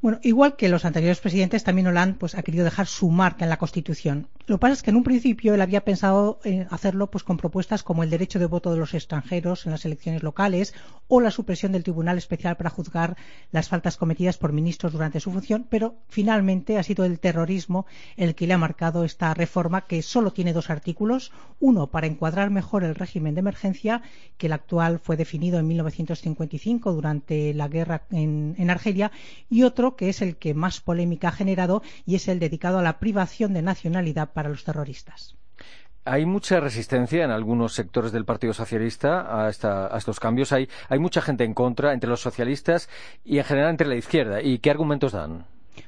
Bueno, 0.02 0.20
igual 0.22 0.56
que 0.56 0.70
los 0.70 0.86
anteriores 0.86 1.20
presidentes, 1.20 1.64
también 1.64 1.88
Hollande 1.88 2.18
pues, 2.20 2.36
ha 2.36 2.44
querido 2.44 2.64
dejar 2.64 2.86
su 2.86 3.10
marca 3.10 3.44
en 3.44 3.50
la 3.50 3.58
Constitución. 3.58 4.28
Lo 4.46 4.58
que 4.58 4.60
pasa 4.60 4.74
es 4.74 4.84
que 4.84 4.92
en 4.92 4.98
un 4.98 5.04
principio 5.04 5.56
él 5.56 5.62
había 5.62 5.84
pensado 5.84 6.40
en 6.44 6.68
hacerlo 6.70 7.10
pues, 7.10 7.24
con 7.24 7.38
propuestas 7.38 7.82
como 7.82 8.04
el 8.04 8.12
derecho 8.12 8.38
de 8.38 8.46
voto 8.46 8.72
de 8.72 8.78
los 8.78 8.94
extranjeros 8.94 9.66
en 9.66 9.72
las 9.72 9.86
elecciones 9.86 10.22
locales 10.22 10.76
o 11.08 11.22
la 11.22 11.32
supresión 11.32 11.72
del 11.72 11.84
Tribunal 11.84 12.18
Especial 12.18 12.56
para 12.56 12.70
juzgar 12.70 13.16
las 13.52 13.70
faltas 13.70 13.98
cometidas 13.98 14.38
por 14.38 14.54
ministros 14.54 14.94
durante 14.94 15.20
su 15.20 15.32
función, 15.32 15.66
pero 15.70 15.96
finalmente 16.08 16.78
ha 16.78 16.84
sido 16.84 17.06
el 17.06 17.20
terrorismo 17.20 17.88
el 18.18 18.36
que 18.36 18.46
le 18.46 18.54
ha 18.54 18.58
marcado 18.60 19.06
esta 19.06 19.34
reforma 19.34 19.88
que 19.88 20.02
solo 20.02 20.34
tiene 20.34 20.54
dos 20.54 20.70
artículos. 20.70 21.32
Uno, 21.60 21.88
para 21.88 22.08
encuadrar 22.08 22.52
mejor 22.52 22.84
el 22.84 22.96
régimen 22.96 23.34
de 23.34 23.40
emergencia, 23.40 24.04
que 24.38 24.48
el 24.48 24.54
actual 24.54 25.00
fue 25.00 25.18
definido 25.18 25.58
en 25.58 25.68
1955 25.68 26.94
durante 26.94 27.54
la 27.54 27.68
guerra 27.68 28.04
en 28.12 28.70
Argelia, 28.70 29.12
y 29.50 29.64
otro 29.64 29.85
que 29.94 30.10
es 30.10 30.22
el 30.22 30.38
que 30.38 30.54
más 30.56 30.82
polémica 30.82 31.28
ha 31.28 31.32
generado 31.32 31.84
y 32.06 32.16
es 32.16 32.28
el 32.28 32.40
dedicado 32.40 32.80
a 32.80 32.84
la 32.84 33.00
privación 33.00 33.54
de 33.54 33.62
nacionalidad 33.62 34.34
para 34.34 34.50
los 34.50 34.64
terroristas. 34.64 35.36
Hay 36.08 36.28
mucha 36.28 36.60
resistencia 36.60 37.24
en 37.24 37.32
algunos 37.32 37.74
sectores 37.74 38.12
del 38.12 38.26
Partido 38.26 38.54
Socialista 38.54 39.46
a, 39.46 39.50
estos 39.50 40.20
cambios. 40.20 40.52
Hay, 40.52 40.68
mucha 41.00 41.22
gente 41.22 41.44
en 41.44 41.56
contra 41.56 41.94
entre 41.94 42.10
los 42.12 42.22
socialistas 42.22 42.90
y 43.24 43.40
en 43.40 43.44
general 43.44 43.72
entre 43.72 43.88
la 43.88 43.96
izquierda. 43.96 44.42
¿Y 44.42 44.60
qué 44.60 44.70
argumentos 44.70 45.14
dan? 45.14 45.46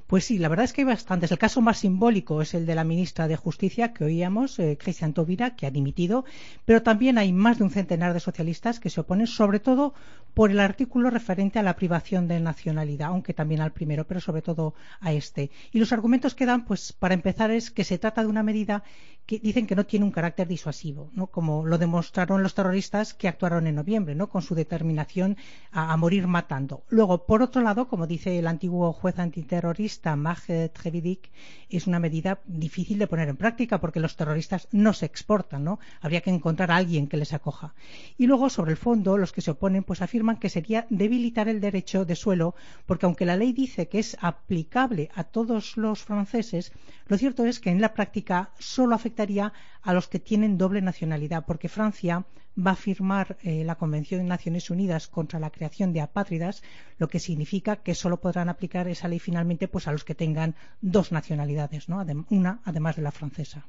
Pues 0.08 0.24
sí, 0.24 0.38
la 0.38 0.48
verdad 0.48 0.64
es 0.64 0.72
que 0.72 0.82
hay 0.82 0.86
bastantes. 0.86 1.32
El 1.34 1.38
caso 1.38 1.60
más 1.60 1.80
simbólico 1.80 2.42
es 2.42 2.54
el 2.54 2.66
de 2.66 2.76
la 2.76 2.86
ministra 2.86 3.28
de 3.28 3.36
Justicia 3.36 3.92
que 3.92 4.06
oíamos, 4.06 4.58
eh, 4.58 4.78
Cristian 4.82 5.12
Tovira, 5.12 5.58
que 5.58 5.68
ha 5.68 5.72
dimitido, 5.72 6.24
pero 6.64 6.82
también 6.82 7.18
hay 7.18 7.34
más 7.34 7.58
de 7.58 7.66
un 7.66 7.72
centenar 7.72 8.14
de 8.14 8.22
socialistas 8.22 8.80
que 8.80 8.90
se 8.90 9.02
oponen, 9.02 9.28
sobre 9.28 9.60
todo 9.60 9.94
por 10.34 10.50
el 10.50 10.62
artículo 10.62 11.10
referente 11.10 11.60
a 11.60 11.64
la 11.64 11.76
privación 11.76 12.30
de 12.30 12.40
nacionalidad, 12.40 13.10
aunque 13.10 13.34
también 13.34 13.60
al 13.60 13.74
primero, 13.74 14.06
pero 14.08 14.22
sobre 14.22 14.42
todo 14.42 14.76
a 15.02 15.12
este. 15.12 15.52
Y 15.74 15.80
los 15.80 15.92
argumentos 15.92 16.36
que 16.36 16.46
dan, 16.46 16.64
pues 16.64 16.94
para 16.94 17.14
empezar, 17.14 17.52
es 17.52 17.70
que 17.70 17.84
se 17.84 17.98
trata 17.98 18.22
de 18.22 18.30
una 18.30 18.44
medida 18.44 18.84
que 19.26 19.40
dicen 19.40 19.68
que 19.68 19.76
no 19.76 19.86
tiene 19.86 20.06
un 20.06 20.12
carácter 20.12 20.48
disuasivo, 20.48 21.10
¿no? 21.14 21.28
como 21.28 21.66
lo 21.66 21.78
demostraron 21.78 22.44
los 22.44 22.56
terroristas 22.56 23.14
que 23.14 23.28
actuaron 23.28 23.68
en 23.68 23.76
noviembre, 23.76 24.16
¿no? 24.16 24.30
con 24.30 24.42
su 24.42 24.56
determinación 24.56 25.36
a, 25.72 25.92
a 25.92 25.98
morir 25.98 26.28
matando. 26.28 26.84
Luego, 26.88 27.26
por 27.26 27.42
otro 27.42 27.62
lado, 27.62 27.90
como 27.90 28.08
dice 28.08 28.40
el 28.40 28.48
antiguo 28.48 28.94
juez 28.94 29.20
antiterrorista 29.20 29.97
Majed 30.16 30.72
Trevidic, 30.72 31.30
es 31.70 31.88
una 31.88 32.00
medida 32.00 32.39
difícil 32.46 33.00
de 33.00 33.08
poner 33.08 33.27
en 33.27 33.36
práctica 33.36 33.82
porque 33.82 34.00
los 34.00 34.16
terroristas 34.16 34.70
no 34.72 34.94
se 34.94 35.06
exportan, 35.06 35.66
¿no? 35.66 35.80
Habría 36.00 36.22
que 36.22 36.30
encontrar 36.30 36.72
a 36.72 36.77
alguien 36.77 37.08
que 37.08 37.18
les 37.18 37.34
acoja. 37.34 37.74
Y 38.18 38.27
luego, 38.27 38.50
sobre 38.50 38.72
el 38.72 38.77
fondo, 38.77 39.18
los 39.18 39.34
que 39.34 39.42
se 39.42 39.51
oponen 39.51 39.84
pues 39.84 40.01
afirman 40.01 40.38
que 40.38 40.50
sería 40.50 40.88
debilitar 40.89 41.50
el 41.50 41.60
derecho 41.60 42.06
de 42.06 42.16
suelo 42.16 42.56
porque 42.86 43.06
aunque 43.06 43.25
la 43.25 43.36
ley 43.36 43.51
dice 43.51 43.89
que 43.89 44.00
es 44.00 44.16
aplicable 44.22 45.10
a 45.16 45.25
todos 45.25 45.75
los 45.75 46.04
franceses, 46.04 46.72
lo 47.08 47.18
cierto 47.18 47.46
es 47.46 47.60
que 47.60 47.72
en 47.72 47.82
la 47.82 47.94
práctica 47.94 48.51
solo 48.58 48.96
afecta 48.96 49.18
afectaría 49.18 49.54
a 49.82 49.94
los 49.94 50.08
que 50.08 50.20
tienen 50.20 50.60
doble 50.60 50.82
nacionalidad, 50.82 51.46
porque 51.48 51.70
Francia 51.70 52.25
va 52.58 52.72
a 52.72 52.76
firmar 52.76 53.38
eh, 53.44 53.64
la 53.64 53.76
Convención 53.76 54.22
de 54.22 54.28
Naciones 54.28 54.70
Unidas 54.70 55.08
contra 55.08 55.40
la 55.40 55.50
creación 55.50 55.94
de 55.94 56.02
apátridas, 56.02 56.64
lo 56.98 57.08
que 57.08 57.20
significa 57.20 57.78
que 57.78 57.96
solo 57.96 58.18
podrán 58.18 58.50
aplicar 58.50 58.88
esa 58.88 59.08
ley 59.08 59.20
finalmente 59.20 59.68
pues 59.68 59.88
a 59.88 59.92
los 59.92 60.04
que 60.04 60.16
tengan 60.16 60.56
dos 60.82 61.12
nacionalidades, 61.12 61.90
¿no? 61.90 62.04
una 62.30 62.60
además 62.66 62.96
de 62.96 63.02
la 63.02 63.12
francesa. 63.12 63.66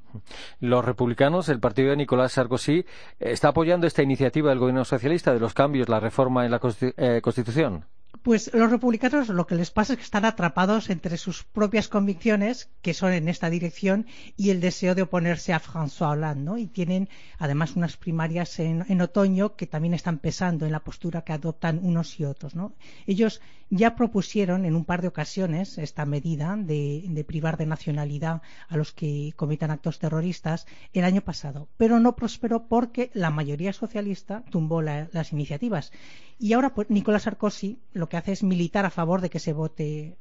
Los 0.60 0.84
republicanos, 0.84 1.48
el 1.48 1.60
partido 1.60 1.90
de 1.90 1.96
Nicolás 1.96 2.32
Sarkozy, 2.32 2.84
está 3.18 3.48
apoyando 3.48 3.86
esta 3.86 4.02
iniciativa 4.02 4.50
del 4.50 4.58
gobierno 4.58 4.84
socialista 4.84 5.32
de 5.32 5.40
los 5.40 5.54
cambios, 5.54 5.88
la 5.88 6.00
reforma 6.00 6.44
en 6.44 6.50
la 6.50 6.60
eh, 6.96 7.20
Constitución. 7.22 7.84
Pues 8.22 8.50
los 8.52 8.70
republicanos 8.70 9.28
lo 9.28 9.46
que 9.46 9.54
les 9.54 9.70
pasa 9.70 9.92
es 9.92 9.98
que 9.98 10.04
están 10.04 10.24
atrapados 10.24 10.90
entre 10.90 11.16
sus 11.18 11.44
propias 11.44 11.88
convicciones, 11.88 12.70
que 12.82 12.94
son 12.94 13.12
en 13.12 13.28
esta 13.28 13.48
dirección, 13.50 14.06
y 14.36 14.50
el 14.50 14.60
deseo 14.60 14.94
de 14.94 15.02
oponerse 15.02 15.52
a 15.52 15.60
François 15.60 16.12
Hollande, 16.12 16.42
¿no? 16.42 16.58
Y 16.58 16.66
tienen 16.66 17.08
además 17.38 17.76
unas 17.76 17.96
primarias 17.96 18.58
en, 18.58 19.00
otoño 19.00 19.56
que 19.56 19.66
también 19.66 19.94
están 19.94 20.18
pesando 20.18 20.66
en 20.66 20.72
la 20.72 20.80
postura 20.80 21.22
que 21.22 21.32
adoptan 21.32 21.80
unos 21.82 22.18
y 22.18 22.24
otros, 22.24 22.54
¿no? 22.54 22.74
Ellos 23.06 23.40
ya 23.70 23.94
propusieron 23.94 24.64
en 24.64 24.74
un 24.74 24.84
par 24.84 25.02
de 25.02 25.08
ocasiones 25.08 25.76
esta 25.78 26.06
medida 26.06 26.56
de, 26.56 27.24
privar 27.26 27.56
de 27.58 27.66
nacionalidad 27.66 28.42
a 28.68 28.76
los 28.76 28.92
que 28.92 29.32
cometan 29.36 29.70
actos 29.70 29.98
terroristas 29.98 30.66
el 30.92 31.04
año 31.04 31.20
pasado, 31.20 31.68
pero 31.76 32.00
no 32.00 32.16
prosperó 32.16 32.66
porque 32.66 33.10
la 33.12 33.30
mayoría 33.30 33.72
socialista 33.72 34.44
tumbó 34.50 34.80
las 34.82 35.32
iniciativas. 35.32 35.92
Y 36.38 36.52
ahora 36.52 36.74
pues, 36.74 36.88
Nicolás 36.90 37.22
Sarkozy 37.22 37.78
lo 37.92 38.08
que 38.08 38.16
hace 38.16 38.32
es 38.32 38.42
militar 38.42 38.84
a 38.84 38.90
favor 38.90 39.20
de 39.20 39.30
que 39.30 39.40
se 39.40 39.52
vote 39.52 40.16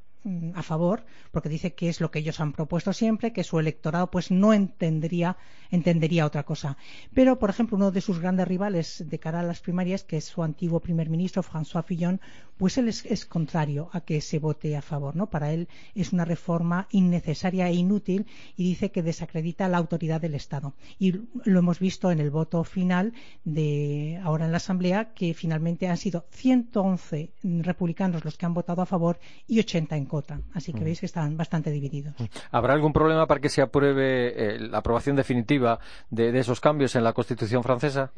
a 0.56 0.64
favor, 0.64 1.06
porque 1.32 1.50
dice 1.50 1.74
que 1.74 1.90
es 1.90 2.02
lo 2.02 2.12
que 2.12 2.20
ellos 2.20 2.40
han 2.40 2.54
propuesto 2.54 2.94
siempre, 2.94 3.34
que 3.34 3.44
su 3.44 3.60
electorado 3.60 4.12
pues 4.12 4.32
no 4.32 4.54
entendería, 4.54 5.38
entendería 5.72 6.26
otra 6.26 6.44
cosa. 6.44 6.78
Pero, 7.14 7.40
por 7.40 7.50
ejemplo, 7.50 7.78
uno 7.78 7.92
de 7.92 8.02
sus 8.02 8.20
grandes 8.20 8.48
rivales 8.48 9.06
de 9.08 9.20
cara 9.20 9.40
a 9.40 9.44
las 9.44 9.62
primarias, 9.62 10.04
que 10.04 10.18
es 10.18 10.26
su 10.26 10.44
antiguo 10.44 10.80
primer 10.80 11.10
ministro, 11.10 11.44
François 11.44 11.84
Fillon, 11.84 12.20
pues 12.58 12.78
él 12.78 12.88
es, 12.88 13.26
contrario 13.26 13.90
a 13.94 14.02
que 14.02 14.20
se 14.22 14.40
vote 14.40 14.76
a 14.76 14.82
favor, 14.82 15.16
¿no? 15.16 15.30
Para 15.30 15.54
él 15.54 15.68
es 15.96 16.12
una 16.12 16.26
reforma 16.26 16.88
innecesaria 16.92 17.70
e 17.70 17.74
inútil 17.74 18.26
y 18.56 18.64
dice 18.64 18.92
que 18.92 19.04
desacredita 19.04 19.68
la 19.68 19.78
autoridad 19.78 20.22
del 20.22 20.36
Estado. 20.36 20.74
Y 20.98 21.14
lo 21.44 21.60
hemos 21.60 21.80
visto 21.80 22.12
en 22.12 22.20
el 22.20 22.32
voto 22.32 22.64
final 22.64 23.14
de 23.44 24.20
ahora 24.24 24.46
en 24.46 24.52
la 24.52 24.58
Asamblea, 24.58 25.14
que 25.14 25.34
finalmente 25.34 25.88
han 25.88 25.98
sido 25.98 26.26
111 26.32 27.32
republicanos 27.44 28.26
los 28.26 28.38
que 28.38 28.46
han 28.46 28.54
votado 28.54 28.82
a 28.82 28.86
favor 28.86 29.20
y 29.48 29.60
80 29.60 29.96
en 29.96 30.06
Así 30.54 30.74
que 30.74 30.84
veis 30.84 31.00
que 31.00 31.06
están 31.06 31.38
bastante 31.38 31.72
divididos. 31.72 32.16
¿Habrá 32.52 32.74
algún 32.74 32.94
problema 32.94 33.28
para 33.28 33.42
que 33.42 33.50
se 33.50 33.62
apruebe 33.62 34.56
eh, 34.56 34.60
la 34.60 34.80
aprobación 34.80 35.16
definitiva 35.16 35.80
de, 36.10 36.38
esos 36.38 36.60
cambios 36.60 36.96
en 36.96 37.04
la 37.04 37.14
Constitución 37.14 37.64
francesa? 37.64 38.12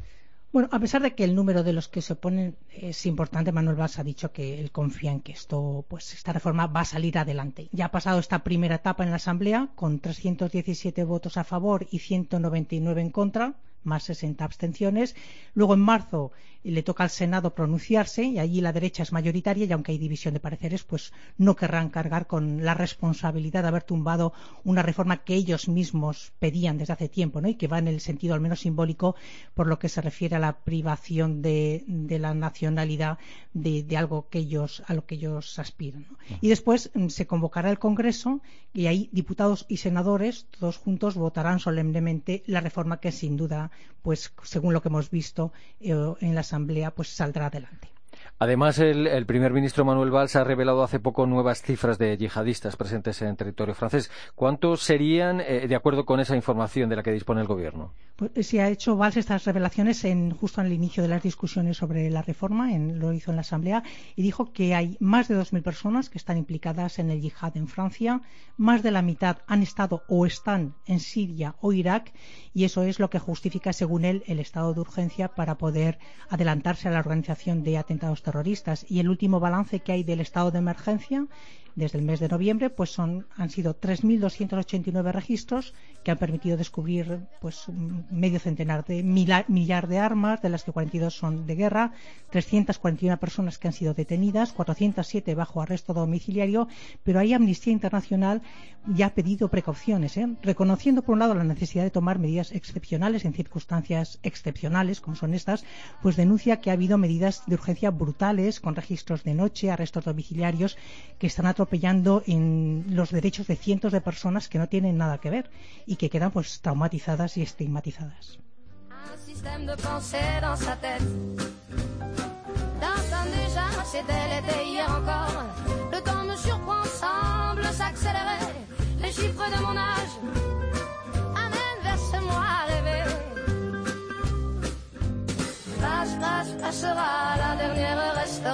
Bueno, 0.52 0.68
a 0.72 0.80
pesar 0.80 1.00
de 1.02 1.14
que 1.14 1.22
el 1.22 1.36
número 1.36 1.62
de 1.62 1.72
los 1.72 1.86
que 1.86 2.02
se 2.02 2.14
oponen 2.14 2.56
es 2.70 3.06
importante, 3.06 3.52
Manuel 3.52 3.76
Valls 3.76 4.00
ha 4.00 4.04
dicho 4.04 4.32
que 4.32 4.60
él 4.60 4.72
confía 4.72 5.12
en 5.12 5.20
que 5.20 5.32
esto, 5.32 5.84
pues 5.88 6.12
esta 6.12 6.32
reforma 6.32 6.66
va 6.66 6.80
a 6.80 6.84
salir 6.84 7.18
adelante. 7.18 7.68
Ya 7.70 7.86
ha 7.86 7.90
pasado 7.92 8.18
esta 8.18 8.42
primera 8.42 8.76
etapa 8.76 9.04
en 9.04 9.10
la 9.10 9.16
Asamblea 9.16 9.68
con 9.76 10.00
317 10.00 11.04
votos 11.04 11.36
a 11.36 11.44
favor 11.44 11.86
y 11.92 12.00
199 12.00 13.00
en 13.00 13.10
contra 13.10 13.54
más 13.82 14.04
60 14.04 14.44
abstenciones. 14.44 15.16
Luego, 15.54 15.74
en 15.74 15.80
marzo, 15.80 16.32
le 16.62 16.82
toca 16.82 17.04
al 17.04 17.10
Senado 17.10 17.54
pronunciarse 17.54 18.24
y 18.24 18.38
allí 18.38 18.60
la 18.60 18.72
derecha 18.72 19.02
es 19.02 19.12
mayoritaria 19.12 19.64
y 19.64 19.72
aunque 19.72 19.92
hay 19.92 19.98
división 19.98 20.34
de 20.34 20.40
pareceres, 20.40 20.84
pues 20.84 21.12
no 21.38 21.56
querrán 21.56 21.88
cargar 21.88 22.26
con 22.26 22.64
la 22.64 22.74
responsabilidad 22.74 23.62
de 23.62 23.68
haber 23.68 23.82
tumbado 23.82 24.32
una 24.64 24.82
reforma 24.82 25.24
que 25.24 25.34
ellos 25.34 25.68
mismos 25.68 26.32
pedían 26.38 26.78
desde 26.78 26.92
hace 26.92 27.08
tiempo 27.08 27.40
¿no? 27.40 27.48
y 27.48 27.54
que 27.54 27.68
va 27.68 27.78
en 27.78 27.88
el 27.88 28.00
sentido 28.00 28.34
al 28.34 28.40
menos 28.40 28.60
simbólico 28.60 29.16
por 29.54 29.66
lo 29.66 29.78
que 29.78 29.88
se 29.88 30.00
refiere 30.00 30.36
a 30.36 30.40
la 30.40 30.58
privación 30.58 31.42
de, 31.42 31.84
la 31.86 32.34
nacionalidad 32.34 33.18
de, 33.54 33.96
algo 33.96 34.28
que 34.28 34.38
ellos, 34.38 34.82
a 34.86 34.94
lo 34.94 35.06
que 35.06 35.16
ellos 35.16 35.58
aspiran. 35.58 36.06
Y 36.40 36.48
después 36.48 36.90
mm, 36.94 37.08
se 37.08 37.26
convocará 37.26 37.70
el 37.70 37.78
Congreso 37.78 38.40
y 38.72 38.86
ahí 38.86 39.08
diputados 39.12 39.66
y 39.68 39.78
senadores, 39.78 40.46
todos 40.58 40.76
juntos, 40.76 41.14
votarán 41.14 41.58
solemnemente 41.58 42.42
la 42.46 42.60
reforma 42.60 43.00
que 43.00 43.12
sin 43.12 43.36
duda, 43.36 43.70
pues 44.02 44.32
según 44.44 44.72
lo 44.72 44.82
que 44.82 44.88
hemos 44.88 45.10
visto 45.10 45.52
eh, 45.80 45.94
en 46.20 46.34
las 46.34 46.49
Asamblea 46.50 46.92
pues 46.92 47.08
saldrá 47.08 47.46
adelante. 47.46 47.99
Además, 48.38 48.78
el, 48.78 49.26
primer 49.26 49.52
ministro 49.52 49.84
Manuel 49.84 50.10
Valls 50.10 50.34
ha 50.36 50.44
revelado 50.44 50.82
hace 50.82 50.98
poco 50.98 51.26
nuevas 51.26 51.60
cifras 51.60 51.98
de 51.98 52.16
yihadistas 52.16 52.76
presentes 52.76 53.20
en 53.20 53.36
territorio 53.36 53.74
francés. 53.74 54.10
¿Cuántos 54.34 54.82
serían, 54.82 55.40
eh, 55.40 55.66
de 55.68 55.76
acuerdo 55.76 56.06
con 56.06 56.20
esa 56.20 56.36
información 56.36 56.88
de 56.88 56.96
la 56.96 57.02
que 57.02 57.12
dispone 57.12 57.42
el 57.42 57.46
gobierno? 57.46 57.92
Pues, 58.16 58.32
eh, 58.34 58.42
se 58.42 58.60
ha 58.60 58.68
hecho 58.68 58.96
Valls 58.96 59.16
estas 59.16 59.44
revelaciones 59.44 60.04
en, 60.04 60.30
justo 60.30 60.60
en 60.60 60.66
el 60.68 60.72
inicio 60.72 61.02
de 61.02 61.08
las 61.08 61.22
discusiones 61.22 61.76
sobre 61.76 62.10
la 62.10 62.22
reforma, 62.22 62.74
en, 62.74 62.98
lo 62.98 63.12
hizo 63.12 63.30
en 63.30 63.36
la 63.36 63.40
Asamblea, 63.40 63.82
y 64.16 64.22
dijo 64.22 64.52
que 64.52 64.74
hay 64.74 64.96
más 65.00 65.28
de 65.28 65.36
2.000 65.36 65.62
personas 65.62 66.10
que 66.10 66.18
están 66.18 66.36
implicadas 66.36 66.98
en 66.98 67.10
el 67.10 67.20
yihad 67.20 67.56
en 67.56 67.68
Francia, 67.68 68.20
más 68.56 68.82
de 68.82 68.90
la 68.90 69.02
mitad 69.02 69.38
han 69.46 69.62
estado 69.62 70.02
o 70.08 70.26
están 70.26 70.74
en 70.86 71.00
Siria 71.00 71.54
o 71.60 71.72
Irak, 71.72 72.12
y 72.52 72.64
eso 72.64 72.82
es 72.82 72.98
lo 72.98 73.08
que 73.08 73.18
justifica, 73.18 73.72
según 73.72 74.04
él, 74.04 74.22
el 74.26 74.38
estado 74.38 74.74
de 74.74 74.80
urgencia 74.80 75.28
para 75.28 75.56
poder 75.56 75.98
adelantarse 76.28 76.88
a 76.88 76.90
la 76.90 76.98
organización 76.98 77.62
de 77.62 77.78
atentados 77.78 78.09
terroristas. 78.22 78.84
Y 78.88 79.00
el 79.00 79.08
último 79.08 79.40
balance 79.40 79.80
que 79.80 79.92
hay 79.92 80.02
del 80.02 80.20
estado 80.20 80.50
de 80.50 80.58
emergencia 80.58 81.26
desde 81.74 81.98
el 81.98 82.04
mes 82.04 82.20
de 82.20 82.28
noviembre 82.28 82.70
pues 82.70 82.90
son, 82.90 83.26
han 83.36 83.50
sido 83.50 83.78
3.289 83.78 85.12
registros 85.12 85.74
que 86.02 86.10
han 86.10 86.18
permitido 86.18 86.56
descubrir 86.56 87.20
pues 87.40 87.66
medio 88.10 88.38
centenar 88.38 88.84
de 88.84 89.02
millar 89.02 89.88
de 89.88 89.98
armas, 89.98 90.42
de 90.42 90.48
las 90.48 90.64
que 90.64 90.72
42 90.72 91.14
son 91.14 91.46
de 91.46 91.54
guerra, 91.54 91.92
341 92.30 93.18
personas 93.18 93.58
que 93.58 93.68
han 93.68 93.74
sido 93.74 93.94
detenidas, 93.94 94.52
407 94.52 95.34
bajo 95.34 95.62
arresto 95.62 95.94
domiciliario, 95.94 96.68
pero 97.02 97.18
ahí 97.18 97.32
Amnistía 97.32 97.72
Internacional 97.72 98.42
ya 98.86 99.06
ha 99.06 99.14
pedido 99.14 99.48
precauciones, 99.48 100.16
¿eh? 100.16 100.28
reconociendo 100.42 101.02
por 101.02 101.12
un 101.12 101.18
lado 101.18 101.34
la 101.34 101.44
necesidad 101.44 101.84
de 101.84 101.90
tomar 101.90 102.18
medidas 102.18 102.52
excepcionales 102.52 103.24
en 103.24 103.34
circunstancias 103.34 104.18
excepcionales 104.22 105.00
como 105.00 105.16
son 105.16 105.34
estas, 105.34 105.64
pues 106.02 106.16
denuncia 106.16 106.60
que 106.60 106.70
ha 106.70 106.74
habido 106.74 106.96
medidas 106.96 107.42
de 107.46 107.54
urgencia 107.54 107.90
brutales 107.90 108.60
con 108.60 108.76
registros 108.76 109.22
de 109.24 109.34
noche, 109.34 109.70
arrestos 109.70 110.04
domiciliarios 110.04 110.78
que 111.18 111.26
están 111.26 111.46
atropellando 111.60 112.22
en 112.26 112.86
los 112.88 113.10
derechos 113.10 113.46
de 113.46 113.54
cientos 113.54 113.92
de 113.92 114.00
personas 114.00 114.48
que 114.48 114.58
no 114.58 114.66
tienen 114.66 114.96
nada 114.96 115.18
que 115.18 115.28
ver 115.28 115.50
y 115.84 115.96
que 115.96 116.08
quedan 116.08 116.30
pues 116.30 116.62
traumatizadas 116.62 117.36
y 117.36 117.42
estigmatizadas. 117.42 118.38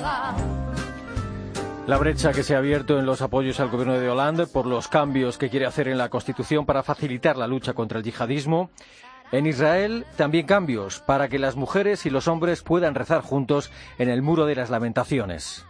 La 0.01 0.56
brecha 1.99 2.33
que 2.33 2.43
se 2.43 2.57
ha 2.57 2.59
abierto 2.59 2.99
en 2.99 3.07
los 3.07 3.23
apoyos 3.23 3.61
al 3.61 3.71
gobierno 3.71 3.95
de 3.95 4.09
Hollande 4.09 4.49
por 4.49 4.66
los 4.66 4.88
cambios 4.88 5.38
que 5.38 5.49
quiere 5.49 5.66
hacer 5.66 5.87
en 5.87 5.99
la 5.99 6.09
Constitución 6.09 6.66
para 6.66 6.83
facilitar 6.83 7.37
la 7.37 7.47
lucha 7.47 7.75
contra 7.75 7.99
el 7.99 8.05
yihadismo. 8.05 8.71
En 9.31 9.47
Israel 9.47 10.05
también 10.16 10.47
cambios 10.47 10.99
para 10.99 11.28
que 11.28 11.38
las 11.38 11.55
mujeres 11.55 12.05
y 12.05 12.11
los 12.11 12.26
hombres 12.26 12.62
puedan 12.62 12.97
rezar 12.97 13.23
juntos 13.23 13.71
en 13.99 14.09
el 14.09 14.21
muro 14.21 14.47
de 14.47 14.57
las 14.57 14.69
lamentaciones. 14.69 15.64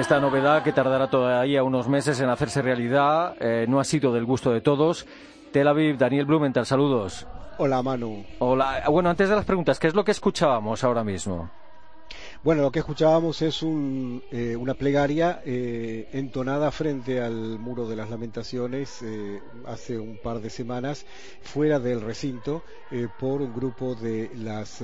Esta 0.00 0.18
novedad, 0.18 0.62
que 0.62 0.72
tardará 0.72 1.10
todavía 1.10 1.62
unos 1.62 1.86
meses 1.86 2.18
en 2.22 2.30
hacerse 2.30 2.62
realidad, 2.62 3.34
eh, 3.38 3.66
no 3.68 3.80
ha 3.80 3.84
sido 3.84 4.14
del 4.14 4.24
gusto 4.24 4.50
de 4.50 4.62
todos. 4.62 5.06
Tel 5.52 5.68
Aviv, 5.68 5.98
Daniel 5.98 6.24
Blumenthal, 6.24 6.64
saludos. 6.64 7.26
Hola, 7.58 7.82
Manu. 7.82 8.24
Hola. 8.38 8.84
Bueno, 8.88 9.10
antes 9.10 9.28
de 9.28 9.36
las 9.36 9.44
preguntas, 9.44 9.78
¿qué 9.78 9.88
es 9.88 9.94
lo 9.94 10.02
que 10.02 10.12
escuchábamos 10.12 10.84
ahora 10.84 11.04
mismo? 11.04 11.50
Bueno, 12.42 12.62
lo 12.62 12.72
que 12.72 12.78
escuchábamos 12.78 13.42
es 13.42 13.62
eh, 13.62 14.56
una 14.56 14.72
plegaria 14.72 15.42
eh, 15.44 16.08
entonada 16.12 16.70
frente 16.70 17.20
al 17.20 17.58
muro 17.58 17.86
de 17.86 17.96
las 17.96 18.08
lamentaciones 18.08 19.02
eh, 19.02 19.42
hace 19.66 19.98
un 19.98 20.16
par 20.16 20.40
de 20.40 20.48
semanas, 20.48 21.04
fuera 21.42 21.78
del 21.78 22.00
recinto, 22.00 22.62
por 23.18 23.42
un 23.42 23.52
grupo 23.52 23.94
de 23.94 24.30
las 24.34 24.80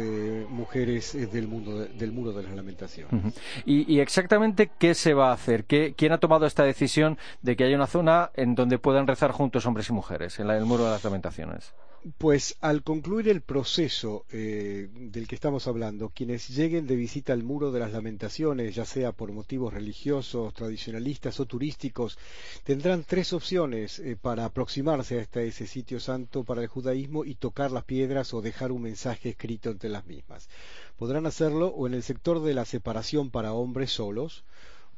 mujeres 0.49 1.17
del, 1.33 1.49
mundo, 1.49 1.87
del 1.87 2.13
muro 2.13 2.33
de 2.33 2.43
las 2.43 2.55
lamentaciones. 2.55 3.35
¿Y, 3.65 3.99
exactamente 4.01 4.71
qué 4.79 4.95
se 4.95 5.15
va 5.15 5.31
a 5.31 5.33
hacer? 5.33 5.65
¿Quién 5.65 6.13
ha 6.13 6.19
tomado 6.19 6.47
esta 6.47 6.63
decisión 6.63 7.19
de 7.43 7.57
que 7.57 7.65
haya 7.65 7.75
una 7.75 7.87
zona 7.87 8.31
en 8.35 8.55
donde 8.55 8.79
puedan 8.79 9.07
rezar 9.07 9.33
juntos 9.33 9.67
hombres 9.67 9.89
y 9.89 9.93
mujeres, 9.93 10.39
en 10.39 10.51
el 10.51 10.67
muro 10.67 10.85
de 10.85 10.91
las 10.91 11.03
lamentaciones? 11.03 11.75
Pues 12.19 12.57
al 12.61 12.85
concluir 12.85 13.29
el 13.29 13.41
proceso 13.41 14.27
eh, 14.31 14.89
del 14.93 15.27
que 15.27 15.35
estamos 15.35 15.67
hablando, 15.67 16.11
quienes 16.11 16.49
lleguen 16.51 16.87
de 16.87 16.95
visita 16.95 17.33
al 17.33 17.43
Muro 17.43 17.73
de 17.73 17.81
las 17.81 17.91
Lamentaciones, 17.91 18.77
ya 18.77 18.85
sea 18.85 19.11
por 19.11 19.33
motivos 19.33 19.75
religiosos, 19.75 20.55
tradicionalistas 20.55 21.41
o 21.41 21.47
turísticos, 21.47 22.17
tendrán 22.63 23.03
tres 23.03 23.33
opciones 23.33 23.99
eh, 23.99 24.15
para 24.15 24.45
aproximarse 24.45 25.19
a 25.19 25.41
ese 25.41 25.67
sitio 25.67 25.99
santo 25.99 26.45
para 26.45 26.63
el 26.63 26.69
judaísmo 26.69 27.25
y 27.25 27.35
tocar 27.35 27.73
las 27.73 27.83
piedras 27.83 28.33
o 28.35 28.41
dejar 28.41 28.71
un 28.71 28.83
mensaje 28.83 29.31
escrito 29.31 29.71
entre 29.71 29.91
las 29.91 30.07
mismas. 30.07 30.49
Podrán 30.97 31.27
hacerlo 31.27 31.69
o 31.69 31.89
en 31.89 31.95
el 31.95 32.05
sector 32.05 32.41
de 32.41 32.55
la 32.55 32.67
separación 32.67 33.31
para 33.31 33.53
hombres 33.53 33.91
solos, 33.91 34.45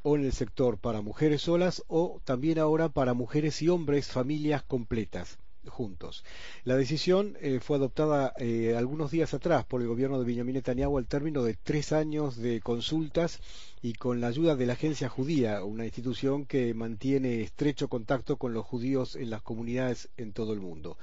o 0.03 0.15
en 0.15 0.25
el 0.25 0.31
sector 0.31 0.77
para 0.77 1.01
mujeres 1.01 1.41
solas, 1.41 1.83
o 1.87 2.21
también 2.23 2.59
ahora 2.59 2.89
para 2.89 3.15
mujeres 3.15 3.63
y 3.63 3.69
hombres, 3.69 4.09
familias 4.09 4.61
completas 4.61 5.39
juntos. 5.67 6.23
La 6.63 6.75
decisión 6.75 7.37
eh, 7.41 7.59
fue 7.61 7.77
adoptada 7.77 8.33
eh, 8.37 8.75
algunos 8.77 9.11
días 9.11 9.33
atrás 9.33 9.65
por 9.65 9.81
el 9.81 9.87
gobierno 9.87 10.19
de 10.19 10.25
Benjamin 10.25 10.55
Netanyahu 10.55 10.97
al 10.97 11.07
término 11.07 11.43
de 11.43 11.55
tres 11.55 11.91
años 11.91 12.37
de 12.37 12.61
consultas 12.61 13.39
y 13.81 13.93
con 13.93 14.21
la 14.21 14.27
ayuda 14.27 14.55
de 14.55 14.65
la 14.65 14.73
Agencia 14.73 15.09
Judía, 15.09 15.63
una 15.63 15.85
institución 15.85 16.45
que 16.45 16.73
mantiene 16.73 17.41
estrecho 17.41 17.87
contacto 17.87 18.37
con 18.37 18.53
los 18.53 18.65
judíos 18.65 19.15
en 19.15 19.29
las 19.29 19.41
comunidades 19.41 20.09
en 20.17 20.33
todo 20.33 20.53
el 20.53 20.59
mundo. 20.59 20.97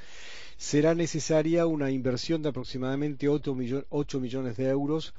Será 0.57 0.95
necesaria 0.95 1.67
una 1.67 1.91
inversión 1.91 2.43
de 2.43 2.49
aproximadamente 2.51 3.29
8 3.29 4.21
millones 4.21 4.57
de 4.57 4.69
euros 4.69 5.15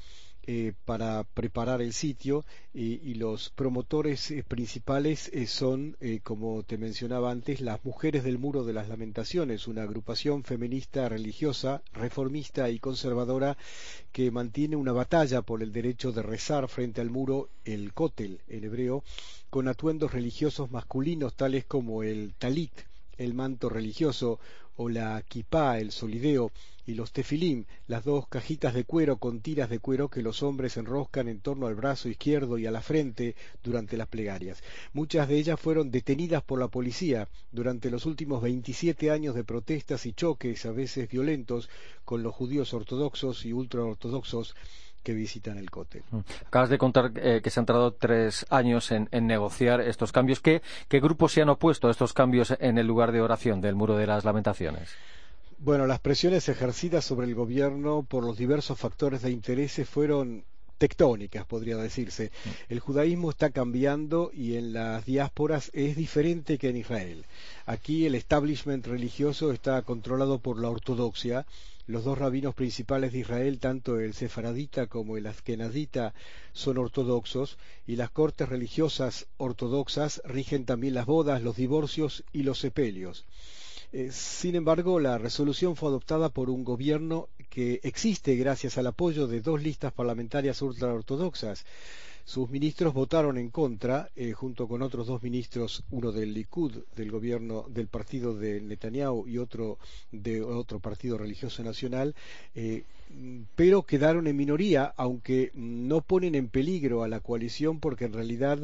eh, 0.49 0.71
para 0.85 1.25
preparar 1.25 1.81
el 1.81 1.91
sitio 1.91 2.45
y 2.73 3.15
los 3.15 3.49
promotores 3.49 4.31
eh, 4.31 4.45
principales 4.47 5.29
eh, 5.33 5.45
son, 5.45 5.97
como 6.23 6.63
te 6.63 6.77
mencionaba 6.77 7.31
antes, 7.31 7.59
las 7.59 7.83
Mujeres 7.83 8.23
del 8.23 8.37
Muro 8.37 8.63
de 8.63 8.71
las 8.71 8.87
Lamentaciones, 8.87 9.67
una 9.67 9.83
agrupación 9.83 10.45
feminista 10.45 11.09
religiosa, 11.09 11.81
reformista 11.91 12.69
y 12.69 12.79
conservadora 12.79 13.57
que 14.13 14.31
mantiene 14.31 14.77
una 14.77 14.93
batalla 14.93 15.41
por 15.41 15.61
el 15.61 15.73
derecho 15.73 16.13
de 16.13 16.21
rezar 16.21 16.69
frente 16.69 17.01
al 17.01 17.09
muro, 17.09 17.49
el 17.65 17.93
kotel 17.93 18.39
en 18.47 18.63
hebreo, 18.63 19.03
con 19.49 19.67
atuendos 19.67 20.13
religiosos 20.13 20.71
masculinos 20.71 21.35
tales 21.35 21.65
como 21.65 22.03
el 22.03 22.35
talit, 22.37 22.71
el 23.17 23.33
manto 23.33 23.67
religioso, 23.67 24.39
o 24.77 24.87
la 24.87 25.21
kipá, 25.27 25.79
el 25.79 25.91
solideo, 25.91 26.51
y 26.87 26.95
los 26.95 27.11
tefilim, 27.11 27.65
las 27.85 28.03
dos 28.03 28.27
cajitas 28.27 28.73
de 28.73 28.85
cuero 28.85 29.17
con 29.17 29.41
tiras 29.41 29.69
de 29.69 29.79
cuero 29.79 30.09
que 30.09 30.23
los 30.23 30.41
hombres 30.41 30.77
enroscan 30.77 31.27
en 31.27 31.41
torno 31.41 31.67
al 31.67 31.75
brazo 31.75 32.09
izquierdo 32.09 32.57
y 32.57 32.65
a 32.65 32.71
la 32.71 32.81
frente 32.81 33.35
durante 33.61 33.97
las 33.97 34.07
plegarias. 34.07 34.63
Muchas 34.93 35.27
de 35.27 35.37
ellas 35.37 35.59
fueron 35.59 35.91
detenidas 35.91 36.41
por 36.43 36.59
la 36.59 36.69
policía 36.69 37.27
durante 37.51 37.91
los 37.91 38.05
últimos 38.05 38.41
27 38.41 39.11
años 39.11 39.35
de 39.35 39.43
protestas 39.43 40.05
y 40.05 40.13
choques, 40.13 40.65
a 40.65 40.71
veces 40.71 41.09
violentos, 41.09 41.69
con 42.05 42.23
los 42.23 42.33
judíos 42.33 42.73
ortodoxos 42.73 43.45
y 43.45 43.53
ultraortodoxos 43.53 44.55
que 45.07 45.13
visitan 45.13 45.57
el 45.57 45.69
COTE. 45.69 46.03
Mm. 46.11 46.19
Acabas 46.47 46.69
de 46.69 46.77
contar 46.77 47.11
eh, 47.15 47.39
que 47.41 47.49
se 47.49 47.61
han 47.61 47.65
tardado 47.65 47.93
tres 47.93 48.45
años 48.49 48.91
en, 48.91 49.07
negociar 49.25 49.79
estos 49.79 50.11
cambios. 50.11 50.41
¿Qué, 50.41 50.61
grupos 50.89 51.31
se 51.31 51.41
han 51.41 51.47
opuesto 51.47 51.87
a 51.87 51.91
estos 51.91 52.11
cambios 52.11 52.53
en 52.59 52.77
el 52.77 52.87
lugar 52.87 53.13
de 53.13 53.21
oración 53.21 53.61
del 53.61 53.75
Muro 53.75 53.95
de 53.95 54.05
las 54.05 54.25
Lamentaciones? 54.25 54.95
Bueno, 55.59 55.87
las 55.87 55.99
presiones 55.99 56.49
ejercidas 56.49 57.03
sobre 57.03 57.25
el 57.25 57.33
gobierno 57.33 58.05
por 58.07 58.23
los 58.23 58.37
diversos 58.37 58.79
factores 58.79 59.23
de 59.23 59.31
intereses 59.31 59.89
fueron 59.89 60.43
tectónicas, 60.77 61.45
podría 61.45 61.77
decirse. 61.77 62.31
Mm. 62.45 62.49
El 62.73 62.79
judaísmo 62.79 63.31
está 63.31 63.49
cambiando 63.49 64.29
y 64.31 64.55
en 64.55 64.73
las 64.73 65.05
diásporas 65.05 65.71
es 65.73 65.95
diferente 65.95 66.59
que 66.59 66.69
en 66.69 66.77
Israel. 66.77 67.25
Aquí 67.65 68.05
el 68.05 68.13
establishment 68.13 68.85
religioso 68.85 69.51
está 69.51 69.81
controlado 69.81 70.37
por 70.39 70.59
la 70.59 70.69
ortodoxia 70.69 71.47
los 71.87 72.03
dos 72.03 72.17
rabinos 72.17 72.53
principales 72.53 73.13
de 73.13 73.19
Israel, 73.19 73.59
tanto 73.59 73.99
el 73.99 74.13
sefaradita 74.13 74.87
como 74.87 75.15
el 75.15 75.25
azkenadita, 75.25 76.13
son 76.51 76.77
ortodoxos 76.77 77.57
y 77.87 77.95
las 77.95 78.09
cortes 78.09 78.49
religiosas 78.49 79.25
ortodoxas 79.37 80.21
rigen 80.25 80.65
también 80.65 80.93
las 80.93 81.05
bodas, 81.05 81.41
los 81.41 81.55
divorcios 81.55 82.25
y 82.33 82.43
los 82.43 82.59
sepelios. 82.59 83.25
Eh, 83.93 84.09
sin 84.11 84.55
embargo, 84.55 84.99
la 84.99 85.17
resolución 85.17 85.75
fue 85.75 85.89
adoptada 85.89 86.29
por 86.29 86.49
un 86.49 86.63
gobierno 86.63 87.29
que 87.49 87.79
existe 87.83 88.35
gracias 88.35 88.77
al 88.77 88.87
apoyo 88.87 89.27
de 89.27 89.41
dos 89.41 89.61
listas 89.63 89.93
parlamentarias 89.93 90.61
ultraortodoxas. 90.61 91.65
Sus 92.25 92.49
ministros 92.49 92.93
votaron 92.93 93.37
en 93.37 93.49
contra, 93.49 94.09
eh, 94.17 94.33
junto 94.33 94.67
con 94.67 94.81
otros 94.81 95.07
dos 95.07 95.23
ministros, 95.23 95.85
uno 95.91 96.11
del 96.11 96.33
Likud, 96.33 96.83
del 96.93 97.09
gobierno 97.09 97.65
del 97.69 97.87
partido 97.87 98.35
de 98.35 98.59
Netanyahu 98.59 99.25
y 99.29 99.37
otro 99.37 99.77
de 100.11 100.41
otro 100.41 100.81
partido 100.81 101.17
religioso 101.17 101.63
nacional, 101.63 102.13
eh, 102.53 102.83
pero 103.55 103.83
quedaron 103.83 104.27
en 104.27 104.35
minoría, 104.35 104.93
aunque 104.97 105.51
no 105.55 106.01
ponen 106.01 106.35
en 106.35 106.49
peligro 106.49 107.03
a 107.03 107.07
la 107.07 107.19
coalición, 107.19 107.79
porque 107.79 108.05
en 108.05 108.13
realidad 108.13 108.59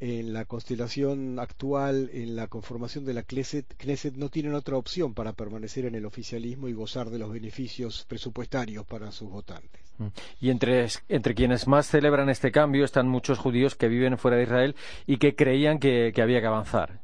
en 0.00 0.32
la 0.32 0.44
constelación 0.44 1.38
actual, 1.38 2.10
en 2.12 2.36
la 2.36 2.46
conformación 2.46 3.04
de 3.04 3.14
la 3.14 3.22
Knesset, 3.22 4.14
no 4.16 4.28
tienen 4.28 4.54
otra 4.54 4.76
opción 4.76 5.14
para 5.14 5.32
permanecer 5.32 5.84
en 5.84 5.94
el 5.94 6.06
oficialismo 6.06 6.68
y 6.68 6.72
gozar 6.72 7.10
de 7.10 7.18
los 7.18 7.32
beneficios 7.32 8.04
presupuestarios 8.08 8.86
para 8.86 9.12
sus 9.12 9.30
votantes. 9.30 9.80
Mm. 9.98 10.06
Y 10.40 10.50
entre, 10.50 10.86
entre 11.08 11.34
quienes 11.34 11.66
más 11.66 11.86
celebran 11.86 12.28
este 12.28 12.52
cambio 12.52 12.84
están 12.84 13.08
muchos 13.08 13.38
judíos 13.38 13.74
que 13.74 13.88
viven 13.88 14.18
fuera 14.18 14.36
de 14.36 14.44
Israel 14.44 14.76
y 15.06 15.18
que 15.18 15.34
creían 15.34 15.78
que 15.78 16.12
había 16.20 16.40
que 16.40 16.46
avanzar. 16.46 17.00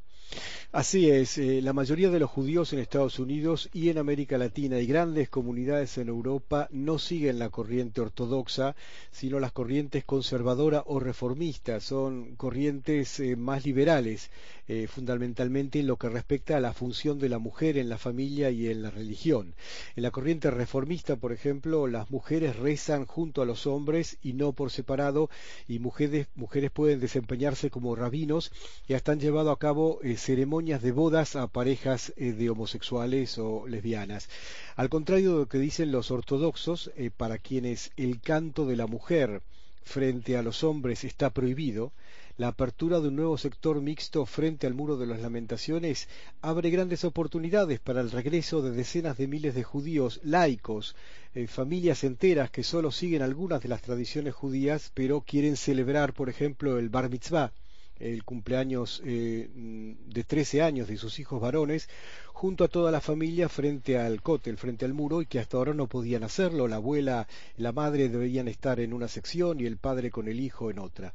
Así 0.76 1.08
es, 1.08 1.38
eh, 1.38 1.62
la 1.62 1.72
mayoría 1.72 2.10
de 2.10 2.18
los 2.18 2.28
judíos 2.28 2.72
en 2.72 2.80
Estados 2.80 3.20
Unidos 3.20 3.70
y 3.72 3.90
en 3.90 3.98
América 3.98 4.38
Latina 4.38 4.80
y 4.80 4.86
grandes 4.86 5.28
comunidades 5.28 5.98
en 5.98 6.08
Europa 6.08 6.66
no 6.72 6.98
siguen 6.98 7.38
la 7.38 7.48
corriente 7.48 8.00
ortodoxa, 8.00 8.74
sino 9.12 9.38
las 9.38 9.52
corrientes 9.52 10.04
conservadora 10.04 10.82
o 10.84 10.98
reformistas, 10.98 11.84
son 11.84 12.34
corrientes 12.34 13.20
eh, 13.20 13.36
más 13.36 13.64
liberales, 13.64 14.32
eh, 14.66 14.88
fundamentalmente 14.88 15.78
en 15.78 15.86
lo 15.86 15.96
que 15.96 16.08
respecta 16.08 16.56
a 16.56 16.60
la 16.60 16.72
función 16.72 17.20
de 17.20 17.28
la 17.28 17.38
mujer 17.38 17.78
en 17.78 17.88
la 17.88 17.98
familia 17.98 18.50
y 18.50 18.66
en 18.66 18.82
la 18.82 18.90
religión. 18.90 19.54
En 19.94 20.02
la 20.02 20.10
corriente 20.10 20.50
reformista, 20.50 21.14
por 21.14 21.32
ejemplo, 21.32 21.86
las 21.86 22.10
mujeres 22.10 22.56
rezan 22.56 23.06
junto 23.06 23.42
a 23.42 23.46
los 23.46 23.68
hombres 23.68 24.18
y 24.22 24.32
no 24.32 24.52
por 24.52 24.72
separado, 24.72 25.30
y 25.68 25.78
mujeres, 25.78 26.26
mujeres 26.34 26.72
pueden 26.72 26.98
desempeñarse 26.98 27.70
como 27.70 27.94
rabinos 27.94 28.50
y 28.88 28.94
hasta 28.94 29.12
han 29.12 29.20
llevado 29.20 29.52
a 29.52 29.58
cabo 29.60 30.00
ceremonias 30.16 30.63
de 30.64 30.92
bodas 30.92 31.36
a 31.36 31.46
parejas 31.46 32.14
eh, 32.16 32.32
de 32.32 32.48
homosexuales 32.48 33.36
o 33.36 33.66
lesbianas. 33.66 34.30
Al 34.76 34.88
contrario 34.88 35.32
de 35.32 35.38
lo 35.40 35.46
que 35.46 35.58
dicen 35.58 35.92
los 35.92 36.10
ortodoxos, 36.10 36.90
eh, 36.96 37.10
para 37.14 37.36
quienes 37.36 37.92
el 37.98 38.22
canto 38.22 38.64
de 38.64 38.76
la 38.76 38.86
mujer 38.86 39.42
frente 39.82 40.38
a 40.38 40.42
los 40.42 40.64
hombres 40.64 41.04
está 41.04 41.28
prohibido, 41.28 41.92
la 42.38 42.48
apertura 42.48 43.00
de 43.00 43.08
un 43.08 43.16
nuevo 43.16 43.36
sector 43.36 43.78
mixto 43.82 44.24
frente 44.24 44.66
al 44.66 44.72
muro 44.72 44.96
de 44.96 45.06
las 45.06 45.20
lamentaciones 45.20 46.08
abre 46.40 46.70
grandes 46.70 47.04
oportunidades 47.04 47.78
para 47.78 48.00
el 48.00 48.10
regreso 48.10 48.62
de 48.62 48.70
decenas 48.70 49.18
de 49.18 49.28
miles 49.28 49.54
de 49.54 49.64
judíos 49.64 50.18
laicos, 50.24 50.96
eh, 51.34 51.46
familias 51.46 52.04
enteras 52.04 52.50
que 52.50 52.64
solo 52.64 52.90
siguen 52.90 53.20
algunas 53.20 53.62
de 53.62 53.68
las 53.68 53.82
tradiciones 53.82 54.34
judías, 54.34 54.90
pero 54.94 55.20
quieren 55.20 55.58
celebrar, 55.58 56.14
por 56.14 56.30
ejemplo, 56.30 56.78
el 56.78 56.88
bar 56.88 57.10
mitzvah 57.10 57.52
el 57.98 58.24
cumpleaños 58.24 59.02
eh, 59.04 59.48
de 59.54 60.24
13 60.24 60.62
años 60.62 60.88
de 60.88 60.96
sus 60.96 61.18
hijos 61.18 61.40
varones, 61.40 61.88
junto 62.32 62.64
a 62.64 62.68
toda 62.68 62.90
la 62.90 63.00
familia 63.00 63.48
frente 63.48 63.98
al 63.98 64.20
cótel, 64.22 64.58
frente 64.58 64.84
al 64.84 64.94
muro, 64.94 65.22
y 65.22 65.26
que 65.26 65.38
hasta 65.38 65.56
ahora 65.56 65.74
no 65.74 65.86
podían 65.86 66.24
hacerlo. 66.24 66.68
La 66.68 66.76
abuela, 66.76 67.28
la 67.56 67.72
madre 67.72 68.08
deberían 68.08 68.48
estar 68.48 68.80
en 68.80 68.92
una 68.92 69.08
sección 69.08 69.60
y 69.60 69.66
el 69.66 69.76
padre 69.76 70.10
con 70.10 70.28
el 70.28 70.40
hijo 70.40 70.70
en 70.70 70.78
otra. 70.78 71.14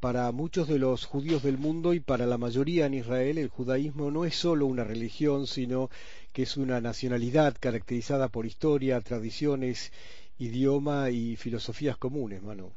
Para 0.00 0.30
muchos 0.30 0.68
de 0.68 0.78
los 0.78 1.06
judíos 1.06 1.42
del 1.42 1.58
mundo 1.58 1.92
y 1.92 1.98
para 1.98 2.24
la 2.24 2.38
mayoría 2.38 2.86
en 2.86 2.94
Israel, 2.94 3.36
el 3.36 3.48
judaísmo 3.48 4.12
no 4.12 4.24
es 4.24 4.36
solo 4.36 4.66
una 4.66 4.84
religión, 4.84 5.48
sino 5.48 5.90
que 6.32 6.42
es 6.42 6.56
una 6.56 6.80
nacionalidad 6.80 7.56
caracterizada 7.58 8.28
por 8.28 8.46
historia, 8.46 9.00
tradiciones 9.00 9.90
idioma 10.38 11.10
y 11.10 11.36
filosofías 11.36 11.96
comunes, 11.96 12.42
mano. 12.42 12.72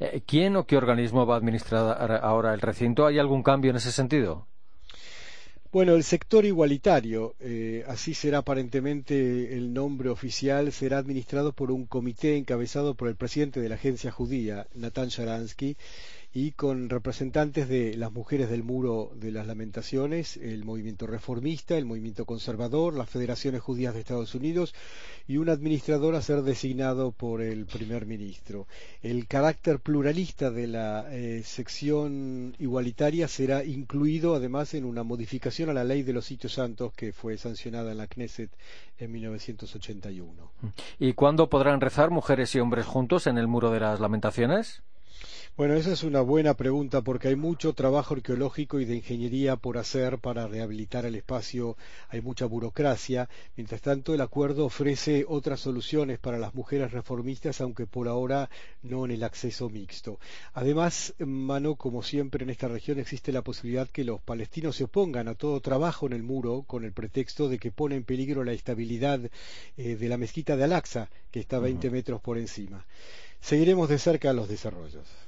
Eh, 0.00 0.22
¿Quién 0.26 0.56
o 0.56 0.66
qué 0.66 0.76
organismo 0.76 1.26
va 1.26 1.34
a 1.34 1.38
administrar 1.38 2.20
ahora 2.22 2.54
el 2.54 2.60
recinto? 2.60 3.06
¿Hay 3.06 3.18
algún 3.18 3.42
cambio 3.42 3.70
en 3.70 3.76
ese 3.76 3.92
sentido? 3.92 4.46
Bueno, 5.70 5.94
el 5.94 6.02
sector 6.02 6.46
igualitario, 6.46 7.34
eh, 7.40 7.84
así 7.86 8.14
será 8.14 8.38
aparentemente 8.38 9.54
el 9.54 9.74
nombre 9.74 10.08
oficial, 10.08 10.72
será 10.72 10.96
administrado 10.96 11.52
por 11.52 11.70
un 11.70 11.84
comité 11.84 12.38
encabezado 12.38 12.94
por 12.94 13.08
el 13.08 13.16
presidente 13.16 13.60
de 13.60 13.68
la 13.68 13.74
agencia 13.74 14.10
judía, 14.10 14.66
Natan 14.74 15.08
Sharansky, 15.08 15.76
y 16.40 16.52
con 16.52 16.88
representantes 16.88 17.68
de 17.68 17.96
las 17.96 18.12
mujeres 18.12 18.48
del 18.48 18.62
Muro 18.62 19.10
de 19.16 19.32
las 19.32 19.48
Lamentaciones, 19.48 20.36
el 20.36 20.64
movimiento 20.64 21.08
reformista, 21.08 21.76
el 21.76 21.84
movimiento 21.84 22.26
conservador, 22.26 22.94
las 22.94 23.10
federaciones 23.10 23.60
judías 23.60 23.92
de 23.92 23.98
Estados 23.98 24.36
Unidos 24.36 24.72
y 25.26 25.38
un 25.38 25.48
administrador 25.48 26.14
a 26.14 26.22
ser 26.22 26.42
designado 26.42 27.10
por 27.10 27.42
el 27.42 27.66
primer 27.66 28.06
ministro. 28.06 28.68
El 29.02 29.26
carácter 29.26 29.80
pluralista 29.80 30.52
de 30.52 30.68
la 30.68 31.08
eh, 31.10 31.42
sección 31.44 32.54
igualitaria 32.60 33.26
será 33.26 33.64
incluido 33.64 34.36
además 34.36 34.74
en 34.74 34.84
una 34.84 35.02
modificación 35.02 35.70
a 35.70 35.74
la 35.74 35.82
ley 35.82 36.04
de 36.04 36.12
los 36.12 36.26
sitios 36.26 36.52
santos 36.52 36.92
que 36.92 37.12
fue 37.12 37.36
sancionada 37.36 37.90
en 37.90 37.98
la 37.98 38.06
Knesset 38.06 38.50
en 38.96 39.10
1981. 39.10 40.52
¿Y 41.00 41.14
cuándo 41.14 41.48
podrán 41.48 41.80
rezar 41.80 42.10
mujeres 42.10 42.54
y 42.54 42.60
hombres 42.60 42.86
juntos 42.86 43.26
en 43.26 43.38
el 43.38 43.48
Muro 43.48 43.72
de 43.72 43.80
las 43.80 43.98
Lamentaciones? 43.98 44.84
Bueno, 45.58 45.74
esa 45.74 45.92
es 45.92 46.04
una 46.04 46.20
buena 46.20 46.54
pregunta 46.54 47.02
porque 47.02 47.26
hay 47.26 47.34
mucho 47.34 47.72
trabajo 47.72 48.14
arqueológico 48.14 48.78
y 48.78 48.84
de 48.84 48.94
ingeniería 48.94 49.56
por 49.56 49.76
hacer 49.76 50.18
para 50.18 50.46
rehabilitar 50.46 51.04
el 51.04 51.16
espacio, 51.16 51.76
hay 52.10 52.20
mucha 52.20 52.46
burocracia. 52.46 53.28
Mientras 53.56 53.80
tanto, 53.80 54.14
el 54.14 54.20
acuerdo 54.20 54.66
ofrece 54.66 55.24
otras 55.26 55.58
soluciones 55.58 56.20
para 56.20 56.38
las 56.38 56.54
mujeres 56.54 56.92
reformistas, 56.92 57.60
aunque 57.60 57.88
por 57.88 58.06
ahora 58.06 58.48
no 58.84 59.04
en 59.04 59.10
el 59.10 59.24
acceso 59.24 59.68
mixto. 59.68 60.20
Además, 60.52 61.12
mano, 61.18 61.74
como 61.74 62.04
siempre 62.04 62.44
en 62.44 62.50
esta 62.50 62.68
región 62.68 63.00
existe 63.00 63.32
la 63.32 63.42
posibilidad 63.42 63.88
que 63.88 64.04
los 64.04 64.20
palestinos 64.20 64.76
se 64.76 64.84
opongan 64.84 65.26
a 65.26 65.34
todo 65.34 65.60
trabajo 65.60 66.06
en 66.06 66.12
el 66.12 66.22
muro 66.22 66.62
con 66.68 66.84
el 66.84 66.92
pretexto 66.92 67.48
de 67.48 67.58
que 67.58 67.72
pone 67.72 67.96
en 67.96 68.04
peligro 68.04 68.44
la 68.44 68.52
estabilidad 68.52 69.28
eh, 69.76 69.96
de 69.96 70.08
la 70.08 70.18
mezquita 70.18 70.56
de 70.56 70.62
Al-Aqsa, 70.62 71.10
que 71.32 71.40
está 71.40 71.58
20 71.58 71.90
metros 71.90 72.20
por 72.20 72.38
encima. 72.38 72.86
Seguiremos 73.40 73.88
de 73.88 73.98
cerca 73.98 74.32
los 74.32 74.48
desarrollos. 74.48 75.27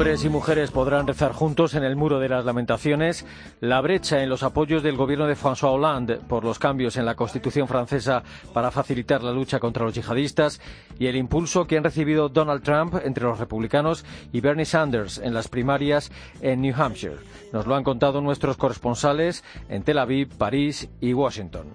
Hombres 0.00 0.24
y 0.24 0.30
mujeres 0.30 0.70
podrán 0.70 1.06
rezar 1.06 1.32
juntos 1.32 1.74
en 1.74 1.84
el 1.84 1.94
muro 1.94 2.20
de 2.20 2.30
las 2.30 2.46
lamentaciones. 2.46 3.26
La 3.60 3.82
brecha 3.82 4.22
en 4.22 4.30
los 4.30 4.42
apoyos 4.42 4.82
del 4.82 4.96
gobierno 4.96 5.26
de 5.26 5.36
François 5.36 5.74
Hollande 5.74 6.16
por 6.16 6.42
los 6.42 6.58
cambios 6.58 6.96
en 6.96 7.04
la 7.04 7.16
Constitución 7.16 7.68
francesa 7.68 8.22
para 8.54 8.70
facilitar 8.70 9.22
la 9.22 9.30
lucha 9.30 9.60
contra 9.60 9.84
los 9.84 9.94
yihadistas 9.94 10.58
y 10.98 11.06
el 11.06 11.16
impulso 11.16 11.66
que 11.66 11.76
han 11.76 11.84
recibido 11.84 12.30
Donald 12.30 12.62
Trump 12.62 12.94
entre 13.04 13.24
los 13.24 13.38
republicanos 13.38 14.06
y 14.32 14.40
Bernie 14.40 14.64
Sanders 14.64 15.18
en 15.18 15.34
las 15.34 15.48
primarias 15.48 16.10
en 16.40 16.62
New 16.62 16.74
Hampshire. 16.74 17.18
Nos 17.52 17.66
lo 17.66 17.74
han 17.74 17.84
contado 17.84 18.22
nuestros 18.22 18.56
corresponsales 18.56 19.44
en 19.68 19.82
Tel 19.82 19.98
Aviv, 19.98 20.30
París 20.30 20.88
y 21.02 21.12
Washington. 21.12 21.74